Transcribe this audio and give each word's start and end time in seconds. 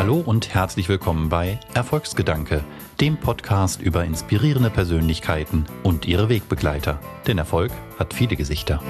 Hallo 0.00 0.22
und 0.24 0.54
herzlich 0.54 0.88
willkommen 0.88 1.28
bei 1.28 1.60
Erfolgsgedanke, 1.74 2.64
dem 3.02 3.18
Podcast 3.18 3.82
über 3.82 4.02
inspirierende 4.02 4.70
Persönlichkeiten 4.70 5.66
und 5.82 6.06
ihre 6.06 6.30
Wegbegleiter. 6.30 6.98
Denn 7.26 7.36
Erfolg 7.36 7.70
hat 7.98 8.14
viele 8.14 8.34
Gesichter. 8.34 8.82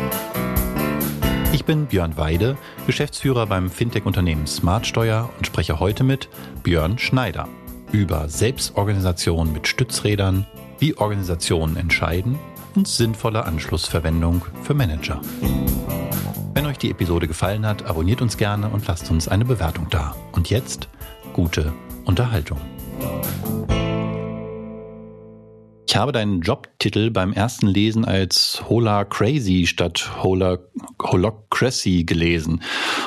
Ich 1.52 1.64
bin 1.64 1.86
Björn 1.86 2.16
Weide, 2.16 2.56
Geschäftsführer 2.86 3.48
beim 3.48 3.72
Fintech-Unternehmen 3.72 4.46
Smartsteuer 4.46 5.28
und 5.36 5.44
spreche 5.44 5.80
heute 5.80 6.04
mit 6.04 6.28
Björn 6.62 6.96
Schneider 6.96 7.48
über 7.90 8.28
Selbstorganisation 8.28 9.52
mit 9.52 9.66
Stützrädern, 9.66 10.46
wie 10.78 10.96
Organisationen 10.96 11.76
entscheiden 11.76 12.38
und 12.76 12.86
sinnvolle 12.86 13.46
Anschlussverwendung 13.46 14.44
für 14.62 14.74
Manager. 14.74 15.20
Die 16.82 16.90
Episode 16.90 17.28
gefallen 17.28 17.66
hat, 17.66 17.84
abonniert 17.84 18.22
uns 18.22 18.38
gerne 18.38 18.68
und 18.68 18.86
lasst 18.86 19.10
uns 19.10 19.28
eine 19.28 19.44
Bewertung 19.44 19.88
da. 19.90 20.16
Und 20.32 20.48
jetzt 20.48 20.88
gute 21.34 21.72
Unterhaltung. 22.06 22.58
Ich 25.86 25.96
habe 25.96 26.12
deinen 26.12 26.40
Jobtitel 26.40 27.10
beim 27.10 27.32
ersten 27.32 27.66
Lesen 27.66 28.04
als 28.04 28.62
Hola 28.68 29.04
Crazy 29.04 29.66
statt 29.66 30.22
Hola 30.22 30.60
Holocracy 31.02 32.04
gelesen. 32.04 32.62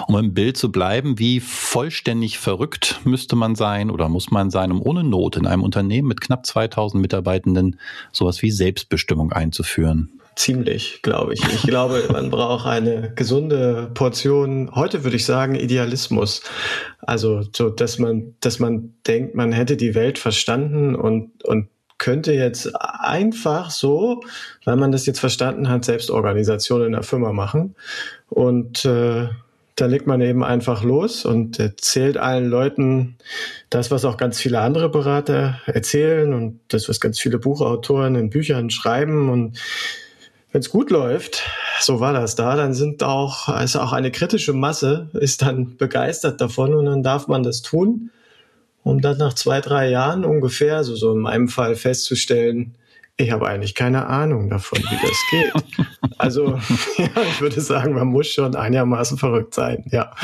Um 0.07 0.17
im 0.17 0.33
Bild 0.33 0.57
zu 0.57 0.71
bleiben, 0.71 1.17
wie 1.17 1.39
vollständig 1.39 2.37
verrückt 2.37 2.99
müsste 3.05 3.35
man 3.35 3.55
sein 3.55 3.89
oder 3.89 4.09
muss 4.09 4.31
man 4.31 4.51
sein, 4.51 4.71
um 4.71 4.81
ohne 4.81 5.03
Not 5.03 5.37
in 5.37 5.47
einem 5.47 5.63
Unternehmen 5.63 6.09
mit 6.09 6.21
knapp 6.21 6.45
2000 6.45 7.01
Mitarbeitenden 7.01 7.79
sowas 8.11 8.41
wie 8.41 8.51
Selbstbestimmung 8.51 9.31
einzuführen? 9.31 10.19
Ziemlich, 10.35 11.01
glaube 11.01 11.33
ich. 11.33 11.43
Ich 11.53 11.63
glaube, 11.63 12.03
man 12.11 12.29
braucht 12.29 12.65
eine 12.65 13.11
gesunde 13.15 13.91
Portion, 13.93 14.71
heute 14.73 15.03
würde 15.03 15.17
ich 15.17 15.25
sagen, 15.25 15.55
Idealismus. 15.55 16.41
Also, 16.99 17.43
so, 17.55 17.69
dass 17.69 17.99
man, 17.99 18.35
dass 18.39 18.59
man 18.59 18.93
denkt, 19.05 19.35
man 19.35 19.51
hätte 19.51 19.77
die 19.77 19.95
Welt 19.95 20.17
verstanden 20.17 20.95
und, 20.95 21.43
und 21.43 21.67
könnte 21.97 22.33
jetzt 22.33 22.69
einfach 22.75 23.71
so, 23.71 24.21
weil 24.65 24.75
man 24.75 24.91
das 24.91 25.05
jetzt 25.05 25.19
verstanden 25.19 25.69
hat, 25.69 25.85
Selbstorganisation 25.85 26.83
in 26.83 26.91
der 26.91 27.03
Firma 27.03 27.31
machen. 27.31 27.75
Und 28.27 28.83
äh, 28.83 29.29
da 29.75 29.85
legt 29.85 30.05
man 30.05 30.21
eben 30.21 30.43
einfach 30.43 30.83
los 30.83 31.25
und 31.25 31.59
erzählt 31.59 32.17
allen 32.17 32.47
Leuten 32.49 33.17
das, 33.69 33.89
was 33.89 34.05
auch 34.05 34.17
ganz 34.17 34.39
viele 34.39 34.59
andere 34.59 34.89
Berater 34.89 35.61
erzählen 35.65 36.33
und 36.33 36.59
das, 36.67 36.89
was 36.89 36.99
ganz 36.99 37.19
viele 37.19 37.39
Buchautoren 37.39 38.15
in 38.15 38.29
Büchern 38.29 38.69
schreiben. 38.69 39.29
Und 39.29 39.57
wenn 40.53 40.61
es 40.61 40.69
gut 40.69 40.89
läuft, 40.89 41.43
so 41.81 41.99
war 41.99 42.13
das 42.13 42.35
da, 42.35 42.55
dann 42.55 42.73
sind 42.73 43.03
auch, 43.03 43.49
also 43.49 43.81
auch 43.81 43.91
eine 43.91 44.11
kritische 44.11 44.53
Masse 44.53 45.09
ist 45.13 45.41
dann 45.41 45.75
begeistert 45.75 46.39
davon 46.39 46.73
und 46.73 46.85
dann 46.85 47.03
darf 47.03 47.27
man 47.27 47.43
das 47.43 47.61
tun 47.61 48.11
um 48.83 49.01
dann 49.01 49.17
nach 49.17 49.33
zwei, 49.33 49.61
drei 49.61 49.89
Jahren 49.89 50.25
ungefähr, 50.25 50.77
also 50.77 50.95
so 50.95 51.13
in 51.13 51.19
meinem 51.19 51.47
Fall 51.47 51.75
festzustellen, 51.75 52.75
ich 53.15 53.31
habe 53.31 53.47
eigentlich 53.47 53.75
keine 53.75 54.07
Ahnung 54.07 54.49
davon, 54.49 54.79
wie 54.79 55.07
das 55.07 55.17
geht. 55.29 55.53
Also, 56.17 56.59
ja, 56.97 57.21
ich 57.29 57.41
würde 57.41 57.61
sagen, 57.61 57.93
man 57.93 58.07
muss 58.07 58.27
schon 58.27 58.55
einigermaßen 58.55 59.17
verrückt 59.17 59.53
sein, 59.53 59.85
ja. 59.91 60.15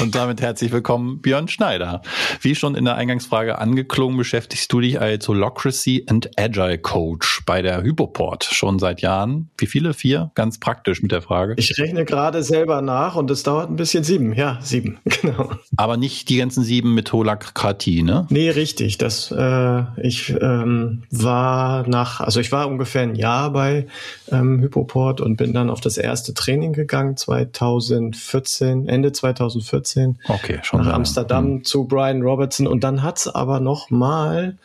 Und 0.00 0.14
damit 0.14 0.40
herzlich 0.40 0.72
willkommen, 0.72 1.20
Björn 1.20 1.46
Schneider. 1.48 2.00
Wie 2.40 2.54
schon 2.54 2.74
in 2.74 2.86
der 2.86 2.94
Eingangsfrage 2.94 3.58
angeklungen, 3.58 4.16
beschäftigst 4.16 4.72
du 4.72 4.80
dich 4.80 4.98
als 4.98 5.28
Holocracy 5.28 6.06
and 6.08 6.30
Agile 6.38 6.78
Coach 6.78 7.42
bei 7.44 7.60
der 7.60 7.82
Hypoport 7.82 8.44
schon 8.44 8.78
seit 8.78 9.02
Jahren. 9.02 9.50
Wie 9.58 9.66
viele? 9.66 9.92
Vier? 9.92 10.30
Ganz 10.34 10.58
praktisch 10.58 11.02
mit 11.02 11.12
der 11.12 11.20
Frage. 11.20 11.54
Ich 11.58 11.76
rechne 11.78 12.06
gerade 12.06 12.42
selber 12.42 12.80
nach 12.80 13.14
und 13.14 13.30
es 13.30 13.42
dauert 13.42 13.68
ein 13.68 13.76
bisschen 13.76 14.02
sieben. 14.02 14.32
Ja, 14.32 14.58
sieben, 14.62 14.98
genau. 15.04 15.50
Aber 15.76 15.98
nicht 15.98 16.30
die 16.30 16.38
ganzen 16.38 16.64
sieben 16.64 16.94
mit 16.94 17.12
Holokratie, 17.12 18.02
ne? 18.02 18.26
Nee, 18.30 18.48
richtig. 18.50 18.96
Das, 18.96 19.30
äh, 19.30 19.82
ich 20.00 20.30
ähm, 20.40 21.02
war 21.10 21.86
nach, 21.86 22.20
also 22.20 22.40
ich 22.40 22.52
war 22.52 22.68
ungefähr 22.68 23.02
ein 23.02 23.16
Jahr 23.16 23.52
bei 23.52 23.86
ähm, 24.30 24.60
Hypoport 24.60 25.20
und 25.20 25.36
bin 25.36 25.52
dann 25.52 25.68
auf 25.68 25.82
das 25.82 25.98
erste 25.98 26.32
Training 26.32 26.72
gegangen, 26.72 27.18
2014, 27.18 28.88
Ende 28.88 29.12
2014 29.12 29.89
2014 29.92 30.18
okay, 30.28 30.58
schon 30.62 30.82
nach 30.82 30.92
Amsterdam 30.92 31.46
hm. 31.46 31.64
zu 31.64 31.84
Brian 31.84 32.22
Robertson. 32.22 32.66
Und 32.66 32.84
dann 32.84 33.02
hat 33.02 33.18
es 33.18 33.28
aber 33.28 33.60
noch 33.60 33.90
mal 33.90 34.56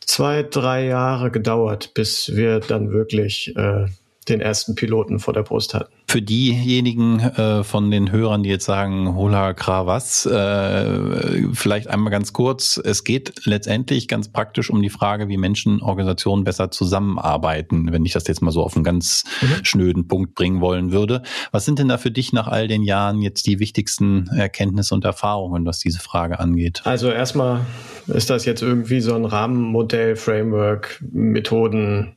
zwei, 0.00 0.42
drei 0.42 0.86
Jahre 0.86 1.30
gedauert, 1.30 1.94
bis 1.94 2.34
wir 2.34 2.60
dann 2.60 2.90
wirklich 2.90 3.56
äh, 3.56 3.86
den 4.28 4.40
ersten 4.40 4.74
Piloten 4.74 5.18
vor 5.18 5.34
der 5.34 5.42
Brust 5.42 5.74
hatten. 5.74 5.92
Für 6.08 6.22
diejenigen 6.22 7.20
äh, 7.20 7.64
von 7.64 7.90
den 7.90 8.12
Hörern, 8.12 8.42
die 8.42 8.50
jetzt 8.50 8.64
sagen, 8.64 9.14
hola 9.16 9.52
Krawas, 9.52 10.26
äh, 10.26 11.48
vielleicht 11.52 11.88
einmal 11.88 12.10
ganz 12.10 12.32
kurz. 12.32 12.80
Es 12.82 13.04
geht 13.04 13.46
letztendlich 13.46 14.08
ganz 14.08 14.28
praktisch 14.28 14.70
um 14.70 14.80
die 14.80 14.90
Frage, 14.90 15.28
wie 15.28 15.36
Menschen, 15.36 15.82
Organisationen 15.82 16.44
besser 16.44 16.70
zusammenarbeiten, 16.70 17.92
wenn 17.92 18.04
ich 18.04 18.12
das 18.12 18.26
jetzt 18.28 18.42
mal 18.42 18.52
so 18.52 18.62
auf 18.62 18.76
einen 18.76 18.84
ganz 18.84 19.24
mhm. 19.40 19.64
schnöden 19.64 20.08
Punkt 20.08 20.34
bringen 20.34 20.60
wollen 20.60 20.92
würde. 20.92 21.22
Was 21.50 21.64
sind 21.64 21.78
denn 21.78 21.88
da 21.88 21.98
für 21.98 22.10
dich 22.10 22.32
nach 22.32 22.46
all 22.46 22.68
den 22.68 22.82
Jahren 22.82 23.22
jetzt 23.22 23.46
die 23.46 23.58
wichtigsten 23.58 24.28
Erkenntnisse 24.28 24.94
und 24.94 25.04
Erfahrungen, 25.04 25.66
was 25.66 25.78
diese 25.78 26.00
Frage 26.00 26.38
angeht? 26.38 26.82
Also 26.84 27.10
erstmal 27.10 27.60
ist 28.06 28.30
das 28.30 28.44
jetzt 28.44 28.62
irgendwie 28.62 29.00
so 29.00 29.14
ein 29.14 29.24
Rahmenmodell, 29.24 30.16
Framework, 30.16 31.02
Methoden, 31.12 32.16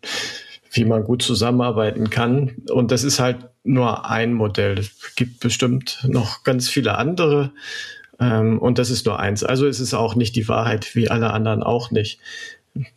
wie 0.78 0.86
man 0.86 1.04
gut 1.04 1.22
zusammenarbeiten 1.22 2.10
kann. 2.10 2.56
Und 2.70 2.92
das 2.92 3.04
ist 3.04 3.20
halt 3.20 3.38
nur 3.64 4.10
ein 4.10 4.34
Modell. 4.34 4.80
Es 4.80 5.16
gibt 5.16 5.40
bestimmt 5.40 6.00
noch 6.08 6.44
ganz 6.44 6.70
viele 6.70 6.98
andere. 6.98 7.52
Ähm, 8.20 8.60
und 8.60 8.80
das 8.80 8.90
ist 8.90 9.06
nur 9.06 9.20
eins. 9.20 9.44
Also 9.44 9.68
es 9.68 9.80
ist 9.80 9.94
auch 9.94 10.16
nicht 10.16 10.36
die 10.36 10.48
Wahrheit, 10.48 10.96
wie 10.96 11.10
alle 11.10 11.32
anderen 11.32 11.64
auch 11.64 11.92
nicht. 11.92 12.20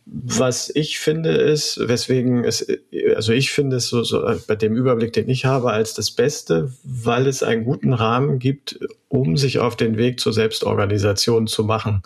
Was 0.05 0.69
ich 0.73 0.99
finde 0.99 1.31
ist, 1.31 1.79
weswegen 1.81 2.43
es, 2.43 2.67
also 3.15 3.33
ich 3.33 3.51
finde 3.51 3.77
es 3.77 3.87
so, 3.87 4.03
so 4.03 4.21
bei 4.45 4.55
dem 4.55 4.75
Überblick, 4.75 5.11
den 5.13 5.27
ich 5.27 5.45
habe, 5.45 5.71
als 5.71 5.95
das 5.95 6.11
Beste, 6.11 6.71
weil 6.83 7.25
es 7.25 7.41
einen 7.41 7.63
guten 7.63 7.93
Rahmen 7.93 8.37
gibt, 8.37 8.79
um 9.09 9.37
sich 9.37 9.57
auf 9.57 9.75
den 9.75 9.97
Weg 9.97 10.19
zur 10.19 10.33
Selbstorganisation 10.33 11.47
zu 11.47 11.63
machen. 11.63 12.03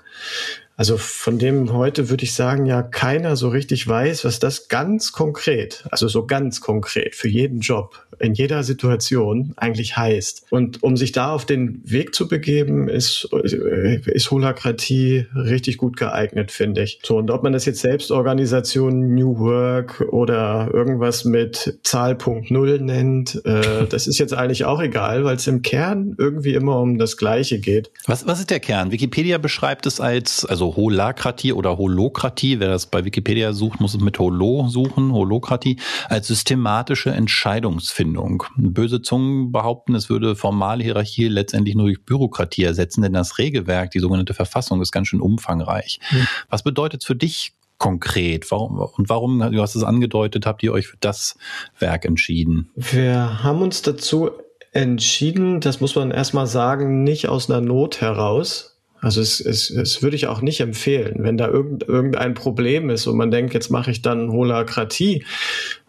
Also 0.78 0.97
von 0.97 1.40
dem 1.40 1.72
heute 1.72 2.09
würde 2.09 2.25
ich 2.25 2.34
sagen, 2.34 2.66
ja, 2.66 2.84
keiner 2.84 3.36
so 3.36 3.50
richtig 3.50 3.88
weiß, 3.88 4.25
was 4.25 4.40
das 4.40 4.68
ganz 4.68 5.13
konkret, 5.13 5.86
also 5.90 6.08
so 6.08 6.25
ganz 6.25 6.59
konkret 6.59 7.16
für 7.16 7.30
jeden 7.30 7.62
Job 7.62 8.06
in 8.19 8.34
jeder 8.34 8.63
Situation 8.63 9.53
eigentlich 9.58 9.97
heißt. 9.97 10.46
Und 10.50 10.84
um 10.84 10.97
sich 10.97 11.12
da 11.12 11.31
auf 11.31 11.46
den 11.46 11.81
Weg 11.84 12.16
zu 12.16 12.28
begeben, 12.28 12.88
ist, 12.88 13.28
ist 13.44 14.31
Holakratie 14.31 15.28
richtig 15.36 15.78
gut 15.78 15.97
geeignet, 15.97 16.52
finde 16.52 16.84
ich. 16.84 17.00
So, 17.03 17.18
und 17.18 17.31
ob 17.31 17.44
man 17.44 17.53
das 17.53 17.66
jetzt 17.66 17.81
Selbstorganisation, 17.81 19.13
New 19.13 19.40
Work 19.40 20.02
oder 20.12 20.69
irgendwas 20.74 21.25
mit 21.25 21.78
Zahlpunkt 21.84 22.52
Null 22.52 22.80
nennt, 22.80 23.42
äh, 23.46 23.86
das 23.90 24.07
ist 24.07 24.18
jetzt 24.18 24.34
eigentlich 24.34 24.66
auch 24.66 24.81
egal, 24.81 25.24
weil 25.24 25.36
es 25.36 25.47
im 25.47 25.62
Kern 25.62 26.16
irgendwie 26.18 26.53
immer 26.53 26.80
um 26.80 26.97
das 26.97 27.18
Gleiche 27.18 27.59
geht. 27.59 27.92
Was, 28.07 28.28
was 28.28 28.40
ist 28.40 28.50
der 28.50 28.59
Kern? 28.59 28.92
Wikipedia 28.92 29.38
beschreibt 29.38 29.86
es 29.86 30.00
als, 30.00 30.46
also 30.46 30.64
also 30.65 30.75
Holakratie 30.75 31.53
oder 31.53 31.77
Holokratie, 31.77 32.59
wer 32.59 32.69
das 32.69 32.87
bei 32.87 33.05
Wikipedia 33.05 33.53
sucht, 33.53 33.79
muss 33.79 33.93
es 33.93 34.01
mit 34.01 34.17
Holo 34.17 34.67
suchen, 34.67 35.11
Holokratie, 35.11 35.77
als 36.09 36.27
systematische 36.27 37.11
Entscheidungsfindung. 37.11 38.43
Böse 38.57 39.01
Zungen 39.01 39.51
behaupten, 39.51 39.95
es 39.95 40.09
würde 40.09 40.35
formale 40.35 40.83
Hierarchie 40.83 41.27
letztendlich 41.27 41.75
nur 41.75 41.85
durch 41.85 42.03
Bürokratie 42.03 42.63
ersetzen, 42.63 43.01
denn 43.01 43.13
das 43.13 43.37
Regelwerk, 43.37 43.91
die 43.91 43.99
sogenannte 43.99 44.33
Verfassung, 44.33 44.81
ist 44.81 44.91
ganz 44.91 45.07
schön 45.07 45.21
umfangreich. 45.21 45.99
Mhm. 46.11 46.27
Was 46.49 46.63
bedeutet 46.63 47.01
es 47.01 47.07
für 47.07 47.15
dich 47.15 47.53
konkret? 47.77 48.49
Warum, 48.49 48.79
und 48.79 49.09
warum, 49.09 49.39
du 49.39 49.61
hast 49.61 49.75
es 49.75 49.83
angedeutet, 49.83 50.45
habt 50.45 50.63
ihr 50.63 50.73
euch 50.73 50.87
für 50.87 50.97
das 50.99 51.37
Werk 51.77 52.05
entschieden? 52.05 52.69
Wir 52.75 53.43
haben 53.43 53.61
uns 53.61 53.81
dazu 53.81 54.31
entschieden, 54.71 55.61
das 55.61 55.79
muss 55.79 55.95
man 55.95 56.11
erstmal 56.11 56.47
sagen, 56.47 57.03
nicht 57.03 57.29
aus 57.29 57.50
einer 57.50 57.61
Not 57.61 58.01
heraus, 58.01 58.75
also 59.06 59.22
es, 59.22 59.40
es, 59.40 59.69
es 59.69 60.02
würde 60.02 60.16
ich 60.16 60.25
auch 60.25 60.42
nicht 60.42 60.62
empfehlen, 60.62 61.18
wenn 61.19 61.38
da 61.38 61.48
irgend, 61.48 61.84
irgendein 61.88 62.34
Problem 62.34 62.90
ist 62.90 63.06
und 63.06 63.16
man 63.18 63.30
denkt, 63.30 63.54
jetzt 63.54 63.69
mache 63.69 63.92
ich 63.92 64.02
dann 64.02 64.31
Holakratie 64.31 65.24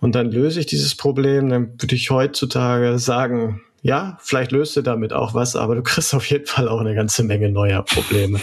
und 0.00 0.14
dann 0.14 0.30
löse 0.30 0.60
ich 0.60 0.66
dieses 0.66 0.94
Problem, 0.94 1.48
dann 1.48 1.80
würde 1.80 1.94
ich 1.94 2.10
heutzutage 2.10 2.98
sagen, 2.98 3.62
ja, 3.86 4.18
vielleicht 4.20 4.50
löst 4.50 4.76
du 4.76 4.82
damit 4.82 5.12
auch 5.12 5.32
was, 5.32 5.54
aber 5.54 5.76
du 5.76 5.82
kriegst 5.82 6.12
auf 6.12 6.28
jeden 6.28 6.46
Fall 6.46 6.68
auch 6.68 6.80
eine 6.80 6.96
ganze 6.96 7.22
Menge 7.22 7.50
neuer 7.50 7.82
Probleme. 7.82 8.40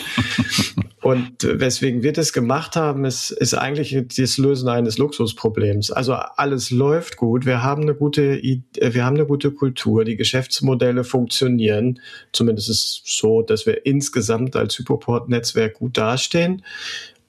Und 1.01 1.44
weswegen 1.44 2.01
wir 2.01 2.13
das 2.13 2.31
gemacht 2.31 2.78
haben, 2.78 3.04
ist, 3.04 3.31
ist 3.31 3.54
eigentlich 3.54 3.94
das 4.16 4.38
Lösen 4.38 4.69
eines 4.69 4.98
Luxusproblems. 4.98 5.92
Also 5.92 6.13
alles 6.13 6.72
läuft 6.72 7.18
gut. 7.18 7.45
Wir 7.45 7.62
haben 7.62 7.81
eine 7.81 7.94
gute, 7.94 8.42
wir 8.42 9.06
haben 9.06 9.18
eine 9.18 9.25
gute 9.25 9.51
Kultur. 9.51 10.06
Die 10.06 10.16
Geschäftsmodelle 10.16 11.04
funktionieren. 11.04 12.00
Zumindest 12.31 12.69
ist 12.69 13.04
es 13.06 13.19
so, 13.19 13.42
dass 13.42 13.66
wir 13.66 13.86
insgesamt 13.86 14.56
als 14.56 14.80
Hypoport-Netzwerk 14.80 15.74
gut 15.74 15.98
dastehen. 15.98 16.63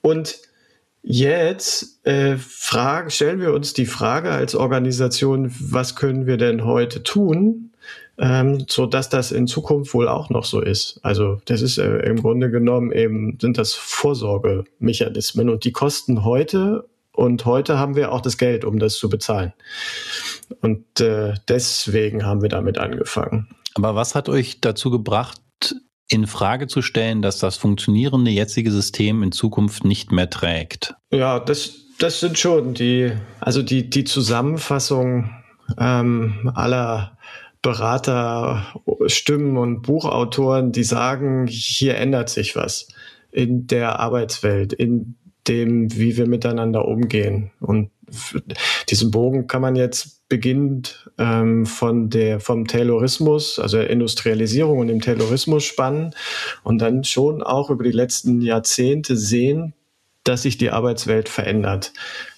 Und 0.01 0.37
Jetzt 1.07 2.03
äh, 2.03 2.35
fragen, 2.35 3.11
stellen 3.11 3.39
wir 3.39 3.53
uns 3.53 3.73
die 3.73 3.85
Frage 3.85 4.31
als 4.31 4.55
Organisation, 4.55 5.53
was 5.59 5.95
können 5.95 6.25
wir 6.25 6.37
denn 6.37 6.65
heute 6.65 7.03
tun, 7.03 7.69
ähm, 8.17 8.65
so 8.67 8.85
dass 8.85 9.09
das 9.09 9.31
in 9.31 9.47
Zukunft 9.47 9.93
wohl 9.93 10.07
auch 10.07 10.29
noch 10.29 10.45
so 10.45 10.61
ist. 10.61 10.99
Also 11.03 11.39
das 11.45 11.61
ist 11.61 11.77
äh, 11.77 11.97
im 11.99 12.21
Grunde 12.21 12.49
genommen 12.49 12.91
eben 12.91 13.37
sind 13.41 13.57
das 13.57 13.73
Vorsorgemechanismen 13.73 15.49
und 15.49 15.63
die 15.65 15.71
kosten 15.71 16.23
heute 16.23 16.87
und 17.11 17.45
heute 17.45 17.77
haben 17.77 17.95
wir 17.95 18.11
auch 18.11 18.21
das 18.21 18.37
Geld, 18.37 18.65
um 18.65 18.79
das 18.79 18.95
zu 18.95 19.09
bezahlen. 19.09 19.53
Und 20.61 20.99
äh, 20.99 21.33
deswegen 21.47 22.25
haben 22.25 22.41
wir 22.41 22.49
damit 22.49 22.77
angefangen. 22.77 23.47
Aber 23.75 23.95
was 23.95 24.15
hat 24.15 24.29
euch 24.29 24.61
dazu 24.61 24.91
gebracht, 24.91 25.39
in 26.07 26.27
Frage 26.27 26.67
zu 26.67 26.81
stellen, 26.81 27.21
dass 27.21 27.39
das 27.39 27.57
funktionierende 27.57 28.31
jetzige 28.31 28.71
System 28.71 29.23
in 29.23 29.31
Zukunft 29.31 29.85
nicht 29.85 30.11
mehr 30.11 30.29
trägt? 30.29 30.93
Ja, 31.11 31.39
das, 31.39 31.73
das 31.99 32.19
sind 32.19 32.37
schon 32.37 32.73
die, 32.73 33.11
also 33.39 33.61
die, 33.61 33.89
die 33.89 34.03
Zusammenfassung 34.03 35.31
ähm, 35.79 36.51
aller 36.53 37.17
Berater, 37.65 38.63
Stimmen 39.07 39.57
und 39.57 39.81
Buchautoren, 39.81 40.71
die 40.71 40.83
sagen, 40.83 41.47
hier 41.47 41.95
ändert 41.95 42.29
sich 42.29 42.55
was 42.55 42.89
in 43.31 43.65
der 43.65 43.99
Arbeitswelt, 43.99 44.71
in 44.71 45.15
dem, 45.47 45.91
wie 45.97 46.15
wir 46.15 46.27
miteinander 46.27 46.87
umgehen. 46.87 47.49
Und 47.59 47.89
diesen 48.87 49.09
Bogen 49.09 49.47
kann 49.47 49.63
man 49.63 49.75
jetzt 49.75 50.29
beginnend 50.29 51.09
ähm, 51.17 51.65
von 51.65 52.11
der, 52.11 52.39
vom 52.39 52.67
Taylorismus, 52.67 53.57
also 53.57 53.77
der 53.77 53.89
Industrialisierung 53.89 54.77
und 54.77 54.87
dem 54.87 55.01
Taylorismus 55.01 55.63
spannen 55.63 56.13
und 56.61 56.77
dann 56.83 57.03
schon 57.03 57.41
auch 57.41 57.71
über 57.71 57.83
die 57.83 57.89
letzten 57.89 58.41
Jahrzehnte 58.41 59.17
sehen, 59.17 59.73
dass 60.23 60.43
sich 60.43 60.59
die 60.59 60.69
Arbeitswelt 60.69 61.29
verändert. 61.29 61.93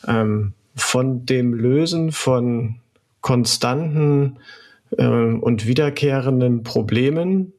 Ähm, 0.07 0.53
von 0.73 1.25
dem 1.25 1.53
Lösen 1.53 2.13
von 2.13 2.79
konstanten 3.19 4.37
äh, 4.97 5.05
und 5.05 5.67
wiederkehrenden 5.67 6.63
Problemen 6.63 7.53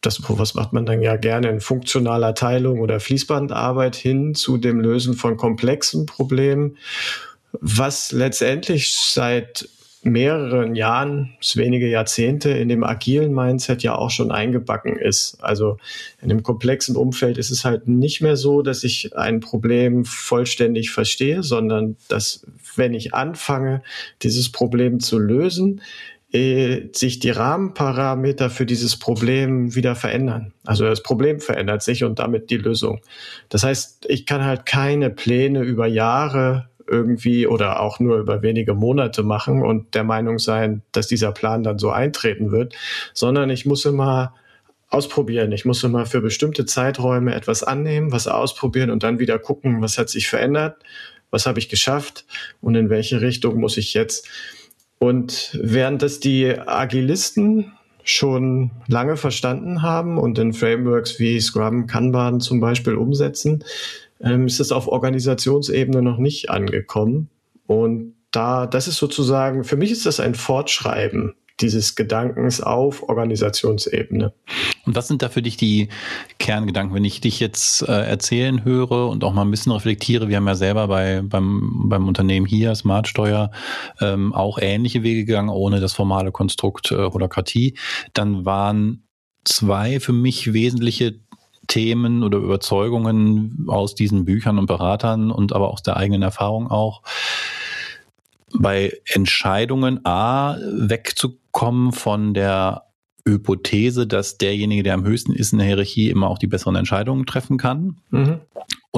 das, 0.00 0.22
was 0.28 0.54
macht 0.54 0.72
man 0.72 0.86
dann 0.86 1.02
ja 1.02 1.16
gerne 1.16 1.48
in 1.48 1.60
funktionaler 1.60 2.34
Teilung 2.34 2.80
oder 2.80 3.00
Fließbandarbeit 3.00 3.96
hin 3.96 4.34
zu 4.34 4.56
dem 4.56 4.80
Lösen 4.80 5.14
von 5.14 5.36
komplexen 5.36 6.06
Problemen, 6.06 6.76
was 7.52 8.12
letztendlich 8.12 8.92
seit 8.92 9.68
mehreren 10.04 10.76
Jahren, 10.76 11.36
wenige 11.54 11.88
Jahrzehnte 11.88 12.50
in 12.50 12.68
dem 12.68 12.84
agilen 12.84 13.34
Mindset 13.34 13.82
ja 13.82 13.96
auch 13.96 14.10
schon 14.10 14.30
eingebacken 14.30 14.96
ist. 14.96 15.38
Also 15.40 15.78
in 16.22 16.28
dem 16.28 16.44
komplexen 16.44 16.94
Umfeld 16.94 17.36
ist 17.36 17.50
es 17.50 17.64
halt 17.64 17.88
nicht 17.88 18.20
mehr 18.20 18.36
so, 18.36 18.62
dass 18.62 18.84
ich 18.84 19.16
ein 19.16 19.40
Problem 19.40 20.04
vollständig 20.04 20.92
verstehe, 20.92 21.42
sondern 21.42 21.96
dass 22.06 22.46
wenn 22.76 22.94
ich 22.94 23.12
anfange, 23.12 23.82
dieses 24.22 24.52
Problem 24.52 25.00
zu 25.00 25.18
lösen, 25.18 25.80
äh, 26.32 26.88
sich 26.92 27.20
die 27.20 27.30
Rahmenparameter 27.30 28.50
für 28.50 28.66
dieses 28.66 28.98
Problem 28.98 29.74
wieder 29.74 29.96
verändern. 29.96 30.52
Also 30.64 30.84
das 30.84 31.02
Problem 31.02 31.40
verändert 31.40 31.82
sich 31.82 32.04
und 32.04 32.18
damit 32.18 32.50
die 32.50 32.58
Lösung. 32.58 33.00
Das 33.48 33.62
heißt, 33.62 34.06
ich 34.08 34.26
kann 34.26 34.44
halt 34.44 34.66
keine 34.66 35.10
Pläne 35.10 35.62
über 35.62 35.86
Jahre 35.86 36.68
irgendwie 36.86 37.46
oder 37.46 37.80
auch 37.80 38.00
nur 38.00 38.18
über 38.18 38.42
wenige 38.42 38.74
Monate 38.74 39.22
machen 39.22 39.62
und 39.62 39.94
der 39.94 40.04
Meinung 40.04 40.38
sein, 40.38 40.82
dass 40.92 41.06
dieser 41.06 41.32
Plan 41.32 41.62
dann 41.62 41.78
so 41.78 41.90
eintreten 41.90 42.50
wird, 42.50 42.74
sondern 43.14 43.50
ich 43.50 43.66
muss 43.66 43.84
immer 43.84 44.34
ausprobieren. 44.90 45.52
Ich 45.52 45.64
muss 45.64 45.84
immer 45.84 46.06
für 46.06 46.20
bestimmte 46.20 46.64
Zeiträume 46.64 47.34
etwas 47.34 47.62
annehmen, 47.62 48.10
was 48.10 48.26
ausprobieren 48.26 48.90
und 48.90 49.02
dann 49.02 49.18
wieder 49.18 49.38
gucken, 49.38 49.82
was 49.82 49.98
hat 49.98 50.08
sich 50.08 50.28
verändert, 50.28 50.82
was 51.30 51.46
habe 51.46 51.58
ich 51.58 51.68
geschafft 51.68 52.24
und 52.60 52.74
in 52.74 52.88
welche 52.88 53.20
Richtung 53.20 53.60
muss 53.60 53.76
ich 53.76 53.92
jetzt. 53.92 54.26
Und 54.98 55.58
während 55.62 56.02
das 56.02 56.20
die 56.20 56.58
Agilisten 56.58 57.72
schon 58.02 58.70
lange 58.86 59.16
verstanden 59.16 59.82
haben 59.82 60.18
und 60.18 60.38
in 60.38 60.52
Frameworks 60.52 61.18
wie 61.18 61.40
Scrum, 61.40 61.86
Kanban 61.86 62.40
zum 62.40 62.58
Beispiel 62.60 62.94
umsetzen, 62.94 63.64
ähm, 64.20 64.46
ist 64.46 64.60
es 64.60 64.72
auf 64.72 64.88
Organisationsebene 64.88 66.02
noch 66.02 66.18
nicht 66.18 66.50
angekommen. 66.50 67.28
Und 67.66 68.14
da, 68.30 68.66
das 68.66 68.88
ist 68.88 68.96
sozusagen, 68.96 69.62
für 69.64 69.76
mich 69.76 69.92
ist 69.92 70.06
das 70.06 70.20
ein 70.20 70.34
Fortschreiben 70.34 71.34
dieses 71.60 71.94
Gedankens 71.94 72.60
auf 72.60 73.08
Organisationsebene. 73.08 74.32
Und 74.86 74.96
was 74.96 75.08
sind 75.08 75.22
da 75.22 75.28
für 75.28 75.42
dich 75.42 75.56
die 75.56 75.88
Kerngedanken, 76.38 76.94
wenn 76.94 77.04
ich 77.04 77.20
dich 77.20 77.40
jetzt 77.40 77.82
äh, 77.82 78.06
erzählen 78.06 78.64
höre 78.64 79.08
und 79.08 79.24
auch 79.24 79.32
mal 79.32 79.42
ein 79.42 79.50
bisschen 79.50 79.72
reflektiere? 79.72 80.28
Wir 80.28 80.36
haben 80.36 80.46
ja 80.46 80.54
selber 80.54 80.88
bei, 80.88 81.20
beim, 81.22 81.88
beim 81.88 82.08
Unternehmen 82.08 82.46
hier, 82.46 82.74
Smartsteuer, 82.74 83.50
ähm, 84.00 84.32
auch 84.32 84.58
ähnliche 84.58 85.02
Wege 85.02 85.24
gegangen, 85.24 85.50
ohne 85.50 85.80
das 85.80 85.92
formale 85.92 86.32
Konstrukt 86.32 86.90
äh, 86.90 86.96
Holokratie. 86.96 87.76
Dann 88.14 88.44
waren 88.44 89.04
zwei 89.44 90.00
für 90.00 90.12
mich 90.12 90.52
wesentliche 90.52 91.20
Themen 91.66 92.22
oder 92.22 92.38
Überzeugungen 92.38 93.66
aus 93.68 93.94
diesen 93.94 94.24
Büchern 94.24 94.58
und 94.58 94.66
Beratern 94.66 95.30
und 95.30 95.52
aber 95.52 95.70
aus 95.70 95.82
der 95.82 95.96
eigenen 95.96 96.22
Erfahrung 96.22 96.70
auch 96.70 97.02
bei 98.54 98.92
Entscheidungen 99.04 100.00
A 100.06 100.56
wegzukommen 100.62 101.47
von 101.92 102.34
der 102.34 102.84
Hypothese, 103.26 104.06
dass 104.06 104.38
derjenige, 104.38 104.82
der 104.82 104.94
am 104.94 105.04
höchsten 105.04 105.32
ist 105.32 105.52
in 105.52 105.58
der 105.58 105.66
Hierarchie, 105.66 106.08
immer 106.08 106.28
auch 106.28 106.38
die 106.38 106.46
besseren 106.46 106.76
Entscheidungen 106.76 107.26
treffen 107.26 107.58
kann. 107.58 108.00
Mhm 108.10 108.40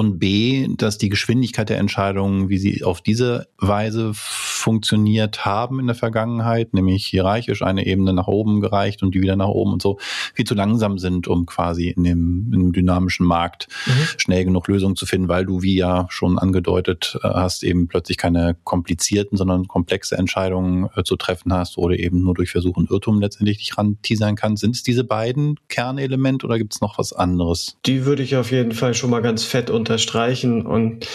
und 0.01 0.17
B, 0.17 0.67
dass 0.77 0.97
die 0.97 1.09
Geschwindigkeit 1.09 1.69
der 1.69 1.77
Entscheidungen, 1.77 2.49
wie 2.49 2.57
sie 2.57 2.83
auf 2.83 3.01
diese 3.01 3.47
Weise 3.59 4.11
funktioniert 4.15 5.45
haben 5.45 5.79
in 5.79 5.85
der 5.85 5.95
Vergangenheit, 5.95 6.73
nämlich 6.73 7.05
hierarchisch 7.05 7.61
eine 7.61 7.85
Ebene 7.85 8.11
nach 8.11 8.27
oben 8.27 8.61
gereicht 8.61 9.03
und 9.03 9.13
die 9.13 9.21
wieder 9.21 9.35
nach 9.35 9.49
oben 9.49 9.73
und 9.73 9.81
so, 9.81 9.99
viel 10.33 10.45
zu 10.45 10.55
langsam 10.55 10.97
sind, 10.97 11.27
um 11.27 11.45
quasi 11.45 11.89
in 11.89 12.03
dem, 12.03 12.51
in 12.51 12.59
dem 12.59 12.71
dynamischen 12.73 13.27
Markt 13.27 13.67
mhm. 13.85 13.91
schnell 14.17 14.43
genug 14.43 14.67
Lösungen 14.67 14.95
zu 14.95 15.05
finden, 15.05 15.27
weil 15.27 15.45
du, 15.45 15.61
wie 15.61 15.75
ja 15.75 16.07
schon 16.09 16.39
angedeutet 16.39 17.19
äh, 17.21 17.27
hast, 17.27 17.63
eben 17.63 17.87
plötzlich 17.87 18.17
keine 18.17 18.57
komplizierten, 18.63 19.37
sondern 19.37 19.67
komplexe 19.67 20.17
Entscheidungen 20.17 20.89
äh, 20.95 21.03
zu 21.03 21.15
treffen 21.15 21.53
hast 21.53 21.77
oder 21.77 21.95
eben 21.95 22.23
nur 22.23 22.33
durch 22.33 22.49
Versuch 22.49 22.75
und 22.75 22.89
Irrtum 22.89 23.21
letztendlich 23.21 23.59
dich 23.59 23.77
ranteasern 23.77 24.35
kannst. 24.35 24.61
Sind 24.61 24.75
es 24.75 24.81
diese 24.81 25.03
beiden 25.03 25.59
Kernelemente 25.69 26.47
oder 26.47 26.57
gibt 26.57 26.73
es 26.73 26.81
noch 26.81 26.97
was 26.97 27.13
anderes? 27.13 27.77
Die 27.85 28.05
würde 28.05 28.23
ich 28.23 28.35
auf 28.35 28.51
jeden 28.51 28.71
Fall 28.71 28.95
schon 28.95 29.11
mal 29.11 29.21
ganz 29.21 29.43
fett 29.43 29.69
unter 29.69 29.90
unterstreichen 29.91 30.65
und 30.65 31.07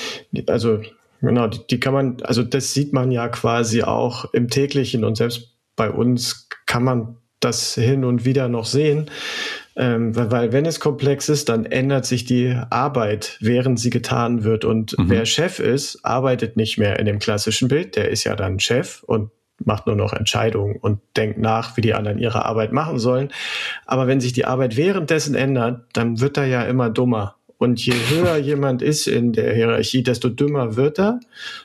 also 0.48 0.80
genau, 1.22 1.46
die, 1.46 1.60
die 1.70 1.80
kann 1.80 1.94
man, 1.94 2.18
also 2.22 2.42
das 2.42 2.74
sieht 2.74 2.92
man 2.92 3.10
ja 3.10 3.28
quasi 3.28 3.82
auch 3.82 4.32
im 4.34 4.48
täglichen 4.48 5.04
und 5.04 5.16
selbst 5.16 5.54
bei 5.76 5.90
uns 5.90 6.48
kann 6.66 6.84
man 6.84 7.16
das 7.40 7.74
hin 7.74 8.04
und 8.04 8.24
wieder 8.24 8.48
noch 8.48 8.66
sehen. 8.66 9.10
Ähm, 9.78 10.16
weil, 10.16 10.30
weil 10.30 10.52
wenn 10.52 10.64
es 10.64 10.80
komplex 10.80 11.28
ist, 11.28 11.50
dann 11.50 11.66
ändert 11.66 12.06
sich 12.06 12.24
die 12.24 12.56
Arbeit, 12.70 13.36
während 13.40 13.78
sie 13.78 13.90
getan 13.90 14.42
wird. 14.42 14.64
Und 14.64 14.98
mhm. 14.98 15.10
wer 15.10 15.26
Chef 15.26 15.58
ist, 15.58 16.02
arbeitet 16.02 16.56
nicht 16.56 16.78
mehr 16.78 16.98
in 16.98 17.04
dem 17.04 17.18
klassischen 17.18 17.68
Bild. 17.68 17.94
Der 17.94 18.08
ist 18.08 18.24
ja 18.24 18.36
dann 18.36 18.58
Chef 18.58 19.02
und 19.02 19.30
macht 19.62 19.86
nur 19.86 19.96
noch 19.96 20.14
Entscheidungen 20.14 20.76
und 20.76 21.00
denkt 21.16 21.38
nach, 21.38 21.76
wie 21.76 21.82
die 21.82 21.92
anderen 21.92 22.18
ihre 22.18 22.46
Arbeit 22.46 22.72
machen 22.72 22.98
sollen. 22.98 23.30
Aber 23.84 24.06
wenn 24.06 24.20
sich 24.20 24.32
die 24.32 24.46
Arbeit 24.46 24.78
währenddessen 24.78 25.34
ändert, 25.34 25.82
dann 25.92 26.20
wird 26.20 26.38
er 26.38 26.46
ja 26.46 26.62
immer 26.62 26.88
dummer. 26.88 27.35
Und 27.58 27.84
je 27.84 27.94
höher 28.10 28.36
jemand 28.36 28.82
ist 28.82 29.06
in 29.06 29.32
der 29.32 29.54
Hierarchie, 29.54 30.02
desto 30.02 30.28
dümmer 30.28 30.76
wird 30.76 30.98
er, 30.98 31.20